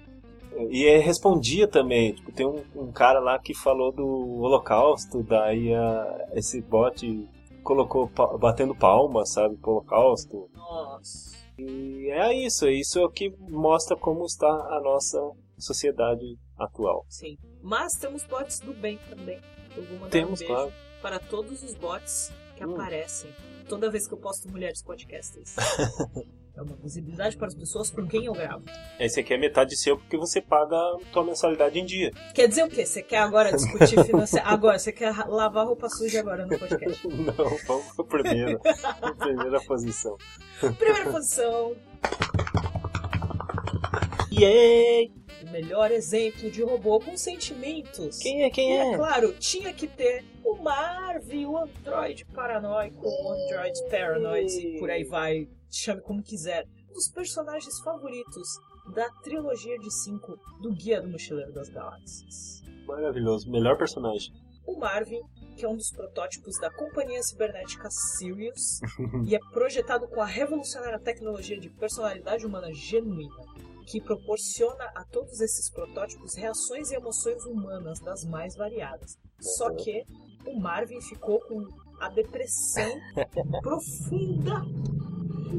E 0.70 0.84
ele 0.84 1.02
respondia 1.02 1.66
também, 1.66 2.12
tipo, 2.12 2.30
tem 2.30 2.46
um, 2.46 2.62
um 2.76 2.92
cara 2.92 3.18
lá 3.18 3.38
que 3.38 3.54
falou 3.54 3.90
do 3.90 4.06
holocausto, 4.40 5.22
daí 5.22 5.74
a, 5.74 6.28
esse 6.34 6.60
bot 6.60 7.28
colocou 7.64 8.06
pa- 8.08 8.36
batendo 8.36 8.74
palma, 8.74 9.24
sabe, 9.24 9.56
pro 9.56 9.72
holocausto. 9.72 10.48
Nossa. 10.54 11.32
E 11.58 12.08
é 12.10 12.32
isso, 12.46 12.68
isso 12.68 12.98
é 12.98 13.04
o 13.04 13.10
que 13.10 13.30
mostra 13.38 13.96
como 13.96 14.24
está 14.24 14.46
a 14.48 14.80
nossa 14.82 15.18
sociedade 15.58 16.36
atual. 16.58 17.04
Sim. 17.08 17.36
Mas 17.62 17.92
temos 18.00 18.24
bots 18.24 18.60
do 18.60 18.72
bem 18.74 18.98
também. 19.08 19.40
Eu 19.76 19.82
vou 19.84 19.94
mandar 19.98 20.10
Temos, 20.10 20.40
um 20.40 20.44
beijo 20.46 20.54
claro. 20.54 20.72
para 21.00 21.18
todos 21.18 21.62
os 21.62 21.74
bots 21.74 22.32
que 22.56 22.64
Hum. 22.64 22.72
aparecem 22.74 23.30
toda 23.68 23.90
vez 23.90 24.06
que 24.06 24.14
eu 24.14 24.18
posto 24.18 24.48
mulheres 24.50 24.82
podcasters. 24.82 25.54
é 26.54 26.60
uma 26.60 26.76
visibilidade 26.76 27.36
para 27.36 27.46
as 27.46 27.54
pessoas 27.54 27.90
com 27.90 28.06
quem 28.06 28.26
eu 28.26 28.32
gravo. 28.34 28.62
Esse 29.00 29.20
aqui 29.20 29.32
é 29.32 29.38
metade 29.38 29.74
seu 29.76 29.96
porque 29.96 30.16
você 30.18 30.40
paga 30.40 30.76
a 30.76 30.98
tua 31.12 31.24
mensalidade 31.24 31.78
em 31.78 31.84
dia. 31.84 32.10
Quer 32.34 32.46
dizer 32.46 32.64
o 32.64 32.68
quê? 32.68 32.84
Você 32.84 33.02
quer 33.02 33.18
agora 33.18 33.52
discutir 33.52 34.02
financeiro? 34.04 34.46
Agora, 34.46 34.78
você 34.78 34.92
quer 34.92 35.16
lavar 35.28 35.66
roupa 35.66 35.88
suja 35.88 36.20
agora 36.20 36.44
no 36.44 36.58
podcast? 36.58 37.08
Não, 37.08 37.34
vamos 37.66 37.92
pra 37.94 38.04
primeira, 38.04 38.58
primeira 39.18 39.60
posição. 39.62 40.16
Primeira 40.78 41.10
posição. 41.10 41.74
Yay! 44.30 45.10
O 45.46 45.50
melhor 45.50 45.90
exemplo 45.90 46.50
de 46.50 46.62
robô 46.62 47.00
com 47.00 47.16
sentimentos. 47.16 48.18
Quem 48.18 48.44
é, 48.44 48.50
quem 48.50 48.72
E 48.72 48.76
é 48.76 48.92
é? 48.92 48.96
claro, 48.96 49.32
tinha 49.32 49.72
que 49.72 49.86
ter 49.86 50.24
o 50.52 50.62
Marvin, 50.62 51.46
o 51.46 51.56
Android 51.56 52.24
paranoico, 52.26 53.08
o 53.08 53.32
Android 53.32 53.90
paranoid, 53.90 54.52
e 54.52 54.78
por 54.78 54.90
aí 54.90 55.04
vai, 55.04 55.48
chame 55.70 56.02
como 56.02 56.22
quiser. 56.22 56.66
Um 56.90 56.92
dos 56.92 57.08
personagens 57.08 57.80
favoritos 57.80 58.48
da 58.94 59.08
trilogia 59.22 59.78
de 59.78 59.90
5 59.90 60.36
do 60.60 60.72
Guia 60.72 61.00
do 61.00 61.08
Mochileiro 61.08 61.52
das 61.52 61.70
Galáxias. 61.70 62.62
Maravilhoso, 62.86 63.50
melhor 63.50 63.78
personagem. 63.78 64.30
O 64.66 64.78
Marvin, 64.78 65.22
que 65.56 65.64
é 65.64 65.68
um 65.68 65.76
dos 65.76 65.90
protótipos 65.90 66.58
da 66.60 66.70
companhia 66.70 67.22
cibernética 67.22 67.88
Sirius, 67.90 68.80
e 69.26 69.34
é 69.34 69.38
projetado 69.52 70.06
com 70.08 70.20
a 70.20 70.26
revolucionária 70.26 70.98
tecnologia 70.98 71.58
de 71.58 71.70
personalidade 71.70 72.44
humana 72.44 72.72
genuína, 72.72 73.44
que 73.86 74.00
proporciona 74.00 74.84
a 74.94 75.04
todos 75.04 75.40
esses 75.40 75.70
protótipos 75.70 76.34
reações 76.34 76.90
e 76.90 76.94
emoções 76.94 77.44
humanas 77.44 77.98
das 78.00 78.24
mais 78.24 78.54
variadas. 78.54 79.18
Só 79.40 79.74
que 79.74 80.04
o 80.46 80.58
Marvin 80.58 81.00
ficou 81.00 81.40
com 81.40 81.66
a 82.00 82.08
depressão 82.08 82.90
profunda. 83.62 84.62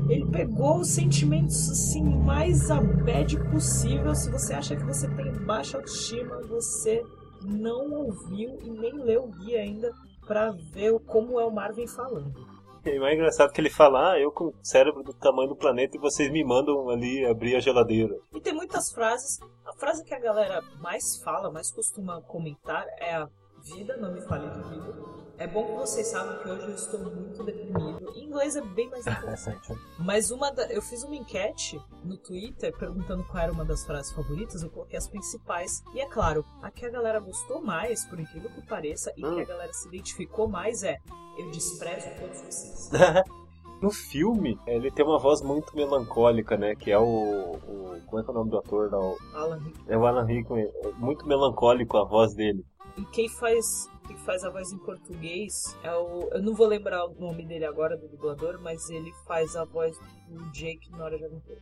Ele 0.10 0.26
pegou 0.26 0.80
os 0.80 0.90
sentimentos 0.90 1.70
assim 1.70 2.04
mais 2.04 2.72
a 2.72 2.82
bad 2.82 3.38
possível. 3.52 4.14
Se 4.16 4.30
você 4.32 4.54
acha 4.54 4.76
que 4.76 4.84
você 4.84 5.08
tem 5.16 5.32
baixa 5.46 5.78
autoestima, 5.78 6.42
você 6.42 7.04
não 7.44 7.92
ouviu 7.92 8.58
e 8.62 8.70
nem 8.70 8.94
leu 8.94 9.26
o 9.26 9.32
guia 9.32 9.62
ainda 9.62 9.94
pra 10.26 10.52
ver 10.52 10.98
como 11.02 11.40
é 11.40 11.46
o 11.46 11.52
Marvin 11.52 11.88
falando. 11.88 12.34
O 12.86 13.00
mais 13.00 13.16
engraçado 13.16 13.50
é 13.50 13.54
que 13.54 13.62
ele 13.62 13.70
fala, 13.70 14.12
ah, 14.12 14.20
eu 14.20 14.30
com 14.30 14.48
o 14.48 14.54
cérebro 14.62 15.04
do 15.04 15.14
tamanho 15.14 15.48
do 15.48 15.56
planeta 15.56 15.96
e 15.96 16.00
vocês 16.00 16.30
me 16.30 16.44
mandam 16.44 16.90
ali 16.90 17.26
abrir 17.26 17.56
a 17.56 17.60
geladeira. 17.60 18.14
E 18.34 18.42
tem 18.42 18.54
muitas 18.54 18.92
frases. 18.92 19.40
A 19.66 19.74
frase 19.74 20.04
que 20.04 20.14
a 20.14 20.20
galera 20.20 20.62
mais 20.82 21.22
fala, 21.24 21.50
mais 21.50 21.72
costuma 21.72 22.22
comentar 22.24 22.86
é 23.00 23.16
a 23.16 23.30
vida, 23.64 23.98
não 23.98 24.12
me 24.14 24.22
fale 24.22 24.50
de 24.50 24.70
vida. 24.70 25.14
É 25.38 25.48
bom 25.48 25.66
que 25.66 25.72
vocês 25.74 26.08
saibam 26.08 26.38
que 26.44 26.50
hoje 26.50 26.64
eu 26.68 26.76
estou 26.76 27.00
muito 27.00 27.44
deprimido. 27.44 28.12
Em 28.16 28.26
inglês 28.26 28.56
é 28.56 28.62
bem 28.62 28.88
mais 28.90 29.06
interessante. 29.08 29.74
Mas 30.00 30.30
uma 30.30 30.52
da- 30.52 30.68
eu 30.72 30.82
fiz 30.82 31.04
uma 31.04 31.16
enquete 31.16 31.82
no 32.04 32.16
Twitter 32.18 32.72
perguntando 32.78 33.24
qual 33.24 33.44
era 33.44 33.52
uma 33.52 33.66
das 33.66 33.84
frases 33.84 34.12
favoritas, 34.12 34.62
eu 34.62 34.70
coloquei 34.70 34.98
as 34.98 35.08
principais. 35.08 35.82
E 35.96 36.00
é 36.02 36.06
claro, 36.06 36.46
a 36.62 36.70
que 36.70 36.86
a 36.86 36.90
galera 36.90 37.20
gostou 37.20 37.62
mais, 37.64 38.06
por 38.06 38.20
incrível 38.20 38.50
que 38.52 38.62
pareça, 38.68 39.12
e 39.18 39.22
que 39.22 39.42
a 39.42 39.46
galera 39.46 39.74
se 39.74 39.88
identificou 39.88 40.48
mais 40.48 40.84
é 40.84 40.98
Eu 41.40 41.50
desprezo 41.50 42.08
todos 42.20 42.42
vocês. 42.42 42.90
No 43.82 43.92
filme, 43.92 44.58
ele 44.66 44.90
tem 44.90 45.04
uma 45.06 45.20
voz 45.20 45.42
muito 45.42 45.76
melancólica, 45.76 46.56
né? 46.56 46.74
Que 46.74 46.90
é 46.90 46.98
o. 46.98 47.04
o- 47.04 48.02
como 48.06 48.18
é 48.22 48.24
que 48.24 48.30
é 48.30 48.32
o 48.32 48.34
nome 48.34 48.50
do 48.50 48.58
ator? 48.58 48.90
lá? 48.90 48.98
O- 48.98 49.18
Alan 49.34 49.58
Rickman. 49.58 49.84
É 49.90 49.98
o 49.98 50.06
Alan 50.06 50.24
Rickman. 50.26 50.64
É 50.86 50.92
muito 50.94 51.28
melancólico 51.28 51.98
a 51.98 52.06
voz 52.06 52.34
dele. 52.34 52.64
E 52.98 53.04
quem 53.06 53.28
faz, 53.28 53.90
quem 54.08 54.18
faz 54.18 54.44
a 54.44 54.50
voz 54.50 54.72
em 54.72 54.78
português 54.78 55.76
é 55.84 55.96
o. 55.96 56.30
Eu 56.32 56.42
não 56.42 56.54
vou 56.54 56.68
lembrar 56.68 57.06
o 57.06 57.14
nome 57.20 57.46
dele 57.46 57.66
agora, 57.66 57.98
do 57.98 58.08
dublador, 58.08 58.60
mas 58.62 58.90
ele 58.90 59.12
faz 59.26 59.56
a 59.56 59.66
voz 59.66 59.98
do 60.28 60.52
Jake 60.52 60.92
na 60.92 61.06
hora 61.06 61.18
de 61.18 61.26
aventura. 61.26 61.60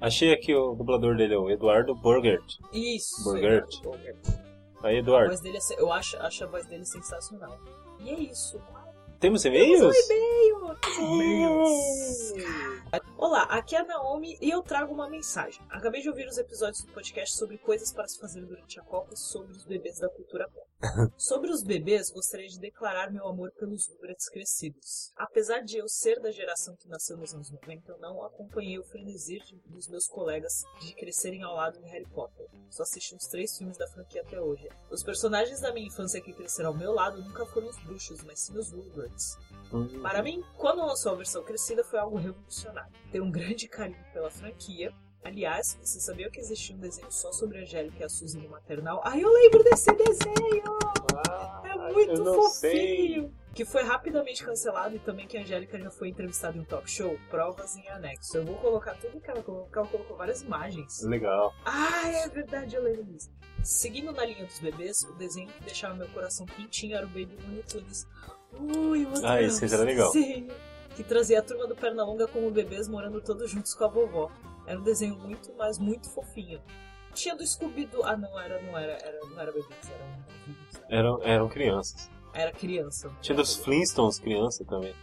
Achei 0.00 0.32
aqui 0.32 0.54
o 0.54 0.74
dublador 0.74 1.16
dele, 1.16 1.36
o 1.36 1.48
Eduardo 1.50 1.94
Burgert. 1.94 2.44
Isso! 2.72 3.36
Eduardo 3.36 3.68
Bogart. 3.82 4.26
Aí, 4.82 4.96
A 4.96 4.98
Eduardo. 4.98 5.28
voz 5.28 5.40
dele 5.40 5.58
é, 5.58 5.80
eu 5.80 5.92
acho, 5.92 6.16
acho 6.16 6.42
a 6.42 6.46
voz 6.48 6.66
dele 6.66 6.84
sensacional. 6.84 7.56
E 8.00 8.10
é 8.10 8.18
isso. 8.18 8.58
Temos 9.22 9.44
e-mails? 9.44 9.94
E-mails! 10.98 12.32
Olá, 13.16 13.44
aqui 13.44 13.76
é 13.76 13.78
a 13.78 13.84
Naomi 13.84 14.36
e 14.40 14.50
eu 14.50 14.62
trago 14.62 14.92
uma 14.92 15.08
mensagem. 15.08 15.64
Acabei 15.70 16.02
de 16.02 16.08
ouvir 16.08 16.26
os 16.26 16.38
episódios 16.38 16.82
do 16.82 16.92
podcast 16.92 17.36
sobre 17.36 17.56
coisas 17.56 17.92
para 17.92 18.08
se 18.08 18.18
fazer 18.18 18.44
durante 18.44 18.80
a 18.80 18.82
Copa 18.82 19.14
sobre 19.14 19.52
os 19.52 19.64
bebês 19.64 20.00
da 20.00 20.08
cultura 20.08 20.48
pop. 20.48 20.66
sobre 21.16 21.50
os 21.50 21.62
bebês, 21.62 22.10
gostaria 22.10 22.48
de 22.48 22.58
declarar 22.58 23.12
meu 23.12 23.26
amor 23.28 23.52
pelos 23.52 23.86
Rugrats 23.86 24.28
crescidos. 24.28 25.12
Apesar 25.16 25.60
de 25.60 25.78
eu 25.78 25.88
ser 25.88 26.20
da 26.20 26.32
geração 26.32 26.74
que 26.74 26.88
nasceu 26.88 27.16
nos 27.16 27.32
anos 27.32 27.50
90, 27.50 27.92
eu 27.92 27.98
não 27.98 28.24
acompanhei 28.24 28.78
o 28.78 28.84
frenesi 28.84 29.38
dos 29.66 29.88
meus 29.88 30.08
colegas 30.08 30.64
de 30.80 30.92
crescerem 30.94 31.42
ao 31.44 31.54
lado 31.54 31.80
de 31.80 31.88
Harry 31.88 32.08
Potter. 32.08 32.46
Só 32.70 32.82
assisti 32.82 33.14
uns 33.14 33.28
três 33.28 33.56
filmes 33.56 33.78
da 33.78 33.86
franquia 33.86 34.22
até 34.22 34.40
hoje. 34.40 34.68
Os 34.90 35.04
personagens 35.04 35.60
da 35.60 35.72
minha 35.72 35.86
infância 35.86 36.20
que 36.20 36.32
cresceram 36.32 36.70
ao 36.70 36.76
meu 36.76 36.92
lado 36.92 37.22
nunca 37.22 37.46
foram 37.46 37.68
os 37.68 37.78
bruxos, 37.84 38.22
mas 38.24 38.40
sim 38.40 38.58
os 38.58 38.72
Rugrats. 38.72 39.11
Hum, 39.72 40.00
Para 40.02 40.22
mim, 40.22 40.42
quando 40.58 40.84
lançou 40.84 41.12
a 41.12 41.14
versão 41.16 41.42
crescida, 41.42 41.82
foi 41.82 41.98
algo 41.98 42.16
revolucionário. 42.18 42.92
Tenho 43.10 43.24
um 43.24 43.30
grande 43.30 43.66
carinho 43.68 44.04
pela 44.12 44.30
franquia. 44.30 44.92
Aliás, 45.24 45.78
você 45.80 46.00
sabia 46.00 46.28
que 46.30 46.40
existia 46.40 46.74
um 46.74 46.80
desenho 46.80 47.10
só 47.10 47.30
sobre 47.32 47.58
a 47.58 47.62
Angélica 47.62 47.96
e 48.00 48.04
a 48.04 48.08
Suzy 48.08 48.38
no 48.38 48.48
maternal? 48.50 49.00
Ai, 49.04 49.22
eu 49.22 49.32
lembro 49.32 49.62
desse 49.64 49.90
desenho! 49.92 50.78
Ah, 51.28 51.62
É 51.64 51.92
muito 51.92 52.22
não 52.24 52.42
sei. 52.50 53.14
fofinho! 53.16 53.34
Que 53.54 53.64
foi 53.66 53.82
rapidamente 53.82 54.42
cancelado 54.44 54.96
e 54.96 54.98
também 54.98 55.26
que 55.28 55.36
a 55.36 55.42
Angélica 55.42 55.78
já 55.78 55.90
foi 55.90 56.08
entrevistada 56.08 56.56
em 56.56 56.60
um 56.62 56.64
talk 56.64 56.90
show. 56.90 57.18
Provas 57.30 57.76
em 57.76 57.86
anexo. 57.90 58.36
Eu 58.36 58.44
vou 58.46 58.56
colocar 58.56 58.94
tudo 58.94 59.20
que 59.20 59.30
ela 59.30 59.42
colocou, 59.42 59.64
porque 59.66 59.78
ela 59.78 59.88
colocou 59.88 60.16
várias 60.16 60.40
imagens. 60.42 61.02
Legal. 61.02 61.52
Ah, 61.64 62.08
é 62.08 62.28
verdade, 62.28 62.74
eu 62.76 62.82
lembro 62.82 63.04
disso. 63.04 63.30
Seguindo 63.62 64.10
na 64.10 64.24
linha 64.24 64.44
dos 64.46 64.58
bebês, 64.58 65.02
o 65.02 65.12
desenho 65.14 65.48
que 65.48 65.62
deixava 65.64 65.94
meu 65.94 66.08
coração 66.08 66.46
quentinho 66.46 66.96
era 66.96 67.04
o 67.06 67.08
Baby 67.10 67.36
Looney 67.42 67.62
Tunes. 67.62 68.06
Ui, 68.58 69.04
eu 69.04 69.10
Ah, 69.24 69.40
esse 69.40 69.64
era 69.64 69.82
legal. 69.82 70.10
Sim. 70.12 70.48
Que 70.94 71.02
trazia 71.02 71.38
a 71.38 71.42
turma 71.42 71.66
do 71.66 71.74
Pernalonga 71.74 72.26
como 72.26 72.50
bebês 72.50 72.86
morando 72.86 73.20
todos 73.20 73.50
juntos 73.50 73.74
com 73.74 73.84
a 73.84 73.88
vovó. 73.88 74.30
Era 74.66 74.78
um 74.78 74.82
desenho 74.82 75.16
muito, 75.16 75.52
mas 75.56 75.78
muito 75.78 76.08
fofinho. 76.10 76.60
Tinha 77.14 77.34
do 77.34 77.46
Scooby-Doo. 77.46 78.04
Ah, 78.04 78.16
não, 78.16 78.38
era, 78.38 78.60
não 78.62 78.76
era, 78.76 78.92
era, 78.92 79.20
não 79.26 79.40
era 79.40 79.52
bebês, 79.52 79.90
era 79.90 80.04
um... 80.04 80.22
Eram, 80.88 81.22
eram 81.22 81.48
crianças. 81.48 82.10
Era 82.34 82.52
criança. 82.52 83.10
Tinha 83.20 83.36
dos 83.36 83.56
Flintstones 83.56 84.18
criança 84.18 84.64
também. 84.64 84.94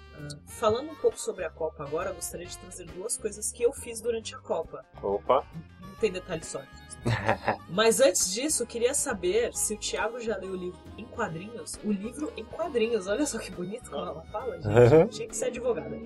Falando 0.46 0.92
um 0.92 0.96
pouco 0.96 1.20
sobre 1.20 1.46
a 1.46 1.50
Copa 1.50 1.84
agora, 1.84 2.12
gostaria 2.12 2.46
de 2.46 2.58
trazer 2.58 2.86
duas 2.86 3.18
coisas 3.18 3.52
que 3.52 3.64
eu 3.64 3.72
fiz 3.72 4.02
durante 4.02 4.36
a 4.36 4.40
Copa. 4.40 4.86
Opa. 5.02 5.46
Não 5.82 5.96
tem 5.96 6.12
detalhes 6.12 6.48
sólidos. 6.48 6.90
Mas 7.70 8.00
antes 8.00 8.34
disso, 8.34 8.64
eu 8.64 8.68
queria 8.68 8.94
saber 8.94 9.54
se 9.56 9.74
o 9.74 9.78
Thiago 9.78 10.20
já 10.20 10.38
leu 10.38 10.52
o 10.52 10.56
livro 10.56 10.80
em 10.98 11.06
quadrinhos. 11.06 11.80
O 11.84 11.92
livro 11.92 12.32
em 12.36 12.44
quadrinhos, 12.44 13.08
olha 13.08 13.26
só 13.26 13.38
que 13.40 13.52
bonito 13.52 13.90
como 13.90 14.06
ela 14.06 14.24
fala, 14.26 14.60
gente. 14.62 15.16
Tinha 15.16 15.28
que 15.28 15.36
ser 15.36 15.46
advogada. 15.46 15.98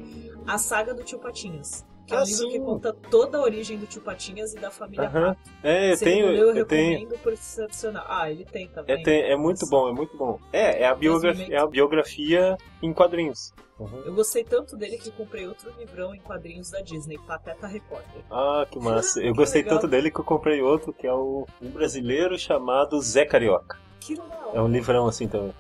A 0.46 0.58
saga 0.58 0.94
do 0.94 1.04
Tio 1.04 1.20
Patinhas. 1.20 1.86
Que 2.06 2.14
é 2.14 2.20
um 2.20 2.24
livro 2.26 2.50
que 2.50 2.60
conta 2.60 2.94
toda 2.94 3.38
a 3.38 3.42
origem 3.42 3.78
do 3.78 3.86
Tio 3.88 4.02
Patinhas 4.02 4.54
e 4.54 4.60
da 4.60 4.70
família. 4.70 5.08
Rato. 5.08 5.40
É, 5.64 5.92
eu 5.94 5.98
Se 5.98 6.04
tenho. 6.04 6.28
ele 6.28 6.38
não 6.38 6.46
leu, 6.46 6.50
eu, 6.50 6.56
Eu 6.58 6.66
tenho. 6.66 7.00
recomendo 7.00 7.20
por 7.24 7.34
excepcional. 7.34 8.06
Ah, 8.08 8.30
ele 8.30 8.44
tem 8.46 8.66
É, 8.66 8.68
também. 8.70 9.04
tem- 9.04 9.22
é 9.24 9.36
muito 9.38 9.66
bom, 9.68 9.88
é 9.90 9.94
muito 9.94 10.18
bom. 10.18 10.40
É, 10.52 10.82
é 10.82 10.86
a 10.88 10.94
biografia, 10.96 11.56
é 11.56 11.58
a 11.60 11.66
biografia 11.68 12.58
em 12.82 12.94
quadrinhos. 12.94 13.54
Uhum. 13.80 14.04
Eu 14.06 14.14
gostei 14.14 14.44
tanto 14.44 14.76
dele 14.78 14.98
que 14.98 15.10
comprei 15.12 15.48
outro 15.48 15.72
livrão 15.78 16.14
em 16.14 16.20
quadrinhos 16.20 16.70
da 16.70 16.82
Disney, 16.82 17.18
Pateta 17.26 17.68
Repórter. 17.68 18.24
Ah, 18.30 18.66
que 18.70 18.78
massa. 18.80 19.20
Eu 19.22 19.32
Que 19.32 19.38
gostei 19.40 19.62
legal. 19.64 19.78
tanto 19.80 19.90
dele 19.90 20.12
que 20.12 20.20
eu 20.20 20.24
comprei 20.26 20.62
outro, 20.62 20.94
que 20.94 21.08
é 21.08 21.14
o 21.14 21.48
um 21.62 21.70
brasileiro 21.70 22.38
chamado 22.38 23.00
Zé 23.02 23.26
Carioca. 23.26 23.80
Que 24.00 24.16
legal. 24.16 24.52
É 24.54 24.62
um 24.62 24.68
livrão 24.68 25.08
assim 25.08 25.28
também. 25.28 25.54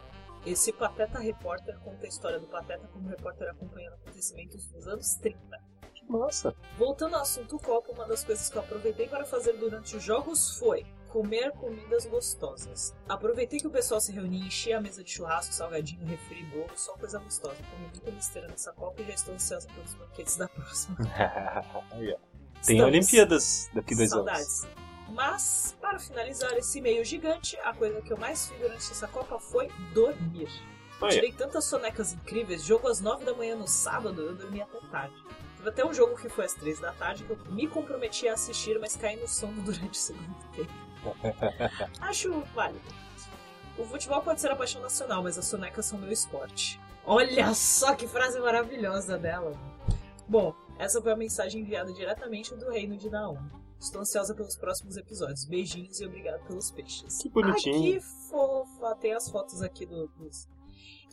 Esse 0.46 0.74
Pateta 0.74 1.20
Repórter 1.20 1.80
conta 1.80 2.06
a 2.06 2.10
história 2.10 2.38
do 2.38 2.48
Pateta 2.48 2.86
como 2.92 3.08
repórter 3.08 3.50
acompanhando 3.50 3.94
acontecimentos 3.94 4.68
dos 4.68 4.86
anos 4.88 5.16
30. 5.16 5.40
Que 6.06 6.12
massa. 6.12 6.56
Voltando 6.78 7.16
ao 7.16 7.22
assunto 7.22 7.58
Copa, 7.60 7.92
uma 7.92 8.06
das 8.08 8.24
coisas 8.24 8.50
que 8.50 8.58
eu 8.58 8.62
aproveitei 8.62 9.08
para 9.08 9.26
fazer 9.26 9.54
durante 9.54 9.96
os 9.96 10.04
jogos 10.04 10.58
foi 10.58 10.86
comer 11.10 11.52
comidas 11.52 12.06
gostosas. 12.08 12.96
Aproveitei 13.08 13.60
que 13.60 13.68
o 13.68 13.72
pessoal 13.72 14.02
se 14.02 14.12
reunia, 14.12 14.48
enchia 14.48 14.78
a 14.80 14.82
mesa 14.82 15.04
de 15.04 15.12
churrasco, 15.12 15.54
salgadinho, 15.54 16.06
refri, 16.08 16.44
bolo, 16.46 16.72
só 16.76 16.94
coisa 16.94 17.20
gostosa. 17.20 17.56
Comi 17.70 17.88
muita 17.92 18.12
besteira 18.12 18.48
nessa 18.48 18.74
Copa 18.74 19.02
e 19.02 19.06
já 19.06 19.14
estou 19.14 19.36
ansiosa 19.36 19.68
pelos 19.68 19.94
banquetes 19.94 20.38
da 20.38 20.48
próxima. 20.48 20.98
Tem 22.66 22.78
Estamos. 22.78 22.84
Olimpíadas 22.84 23.70
daqui 23.74 23.96
dois 23.96 24.12
anos. 24.14 24.26
Saudades. 24.26 24.68
Mas, 25.10 25.78
para 25.80 26.00
finalizar 26.00 26.54
esse 26.58 26.82
meio 26.82 27.06
gigante, 27.06 27.58
a 27.58 27.74
coisa 27.74 28.02
que 28.02 28.12
eu 28.12 28.18
mais 28.18 28.48
fiz 28.48 28.58
durante 28.60 28.92
essa 28.92 29.08
Copa 29.08 29.38
foi 29.38 29.70
dormir. 29.94 30.50
Tirei 31.10 31.34
tantas 31.34 31.66
sonecas 31.66 32.14
incríveis, 32.14 32.64
jogo 32.64 32.88
às 32.88 33.02
9 33.02 33.26
da 33.26 33.34
manhã 33.34 33.56
no 33.56 33.68
sábado, 33.68 34.22
eu 34.22 34.36
dormi 34.36 34.62
até 34.62 34.80
tarde. 34.90 35.16
Teve 35.64 35.70
até 35.70 35.86
um 35.86 35.94
jogo 35.94 36.18
que 36.18 36.28
foi 36.28 36.44
às 36.44 36.54
3 36.56 36.78
da 36.82 36.92
tarde 36.92 37.24
que 37.24 37.30
eu 37.30 37.38
me 37.50 37.66
comprometi 37.68 38.28
a 38.28 38.34
assistir, 38.34 38.78
mas 38.80 38.98
caí 38.98 39.16
no 39.16 39.30
sono 39.30 39.54
durante 39.64 39.92
o 39.92 39.96
segundo 39.96 40.36
tempo. 40.54 40.74
Acho 42.02 42.42
válido. 42.54 42.84
O 43.78 43.86
futebol 43.86 44.22
pode 44.22 44.42
ser 44.42 44.52
a 44.52 44.58
paixão 44.58 44.82
nacional, 44.82 45.24
mas 45.24 45.38
as 45.38 45.46
sonecas 45.46 45.86
são 45.86 45.98
meu 45.98 46.12
esporte. 46.12 46.82
Olha 47.06 47.54
só 47.54 47.96
que 47.96 48.06
frase 48.08 48.42
maravilhosa 48.42 49.18
dela. 49.18 49.58
Bom, 50.28 50.54
essa 50.78 51.02
foi 51.02 51.14
a 51.14 51.16
mensagem 51.16 51.62
enviada 51.62 51.94
diretamente 51.94 52.54
do 52.56 52.70
reino 52.70 52.98
de 52.98 53.10
Naum. 53.10 53.40
Estou 53.80 54.02
ansiosa 54.02 54.36
pelos 54.36 54.58
próximos 54.58 54.98
episódios. 54.98 55.46
Beijinhos 55.46 56.00
e 56.02 56.06
obrigado 56.06 56.46
pelos 56.46 56.72
peixes. 56.72 57.20
Que 57.20 57.30
bonitinho. 57.30 57.76
Ai, 57.76 57.82
que 57.94 58.00
fofa. 58.30 58.96
Tem 58.98 59.14
as 59.14 59.30
fotos 59.30 59.62
aqui 59.62 59.86
do, 59.86 60.08
dos... 60.10 60.46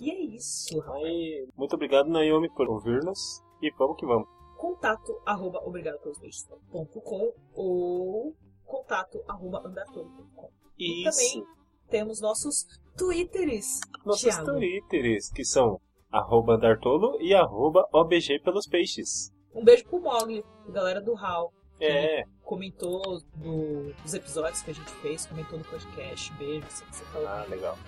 E 0.01 0.11
é 0.11 0.21
isso, 0.21 0.77
rapaz. 0.81 1.05
Aí, 1.05 1.49
muito 1.57 1.75
obrigado, 1.75 2.09
Naomi, 2.09 2.51
por 2.51 2.69
ouvir-nos. 2.69 3.43
E 3.63 3.71
vamos 3.79 3.97
que 3.97 4.07
vamos. 4.07 4.40
Contato 4.61 5.19
arroba 5.25 5.59
obrigadopelospeixes.com 5.65 7.33
ou 7.55 8.35
contato 8.67 9.23
arroba 9.27 9.63
andartolo.com. 9.67 10.51
E 10.79 11.05
também 11.05 11.45
temos 11.89 12.21
nossos 12.21 12.67
twitters. 12.97 13.81
Nossos 14.05 14.23
Thiago. 14.23 14.53
twitters, 14.53 15.31
que 15.31 15.45
são 15.45 15.81
arroba 16.13 16.59
Dartolo 16.59 17.21
e 17.23 17.35
arroba 17.35 17.89
OBG 17.93 18.41
pelos 18.41 18.67
peixes. 18.67 19.33
Um 19.55 19.65
beijo 19.65 19.85
pro 19.87 20.01
Mogli, 20.01 20.45
galera 20.69 21.01
do 21.01 21.15
HAL. 21.17 21.53
É, 21.81 22.25
Comentou 22.45 23.01
do- 23.37 23.95
dos 24.03 24.13
episódios 24.13 24.61
que 24.61 24.73
a 24.73 24.75
gente 24.75 24.91
fez, 24.97 25.25
comentou 25.25 25.59
no 25.59 25.65
podcast. 25.65 26.33
Beijo, 26.35 26.67
se 26.69 26.85
você 26.85 27.05
falou. 27.07 27.29
ah, 27.29 27.47
legal. 27.49 27.79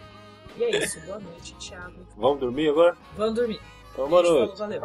E 0.56 0.64
é 0.64 0.70
isso, 0.84 0.98
boa 1.04 1.18
noite, 1.18 1.54
Thiago. 1.56 2.06
Vamos 2.16 2.40
dormir 2.40 2.70
agora? 2.70 2.96
Vamos 3.16 3.34
dormir. 3.34 3.60
Então, 3.92 4.08
moro. 4.08 4.26
Falou, 4.26 4.56
valeu. 4.56 4.82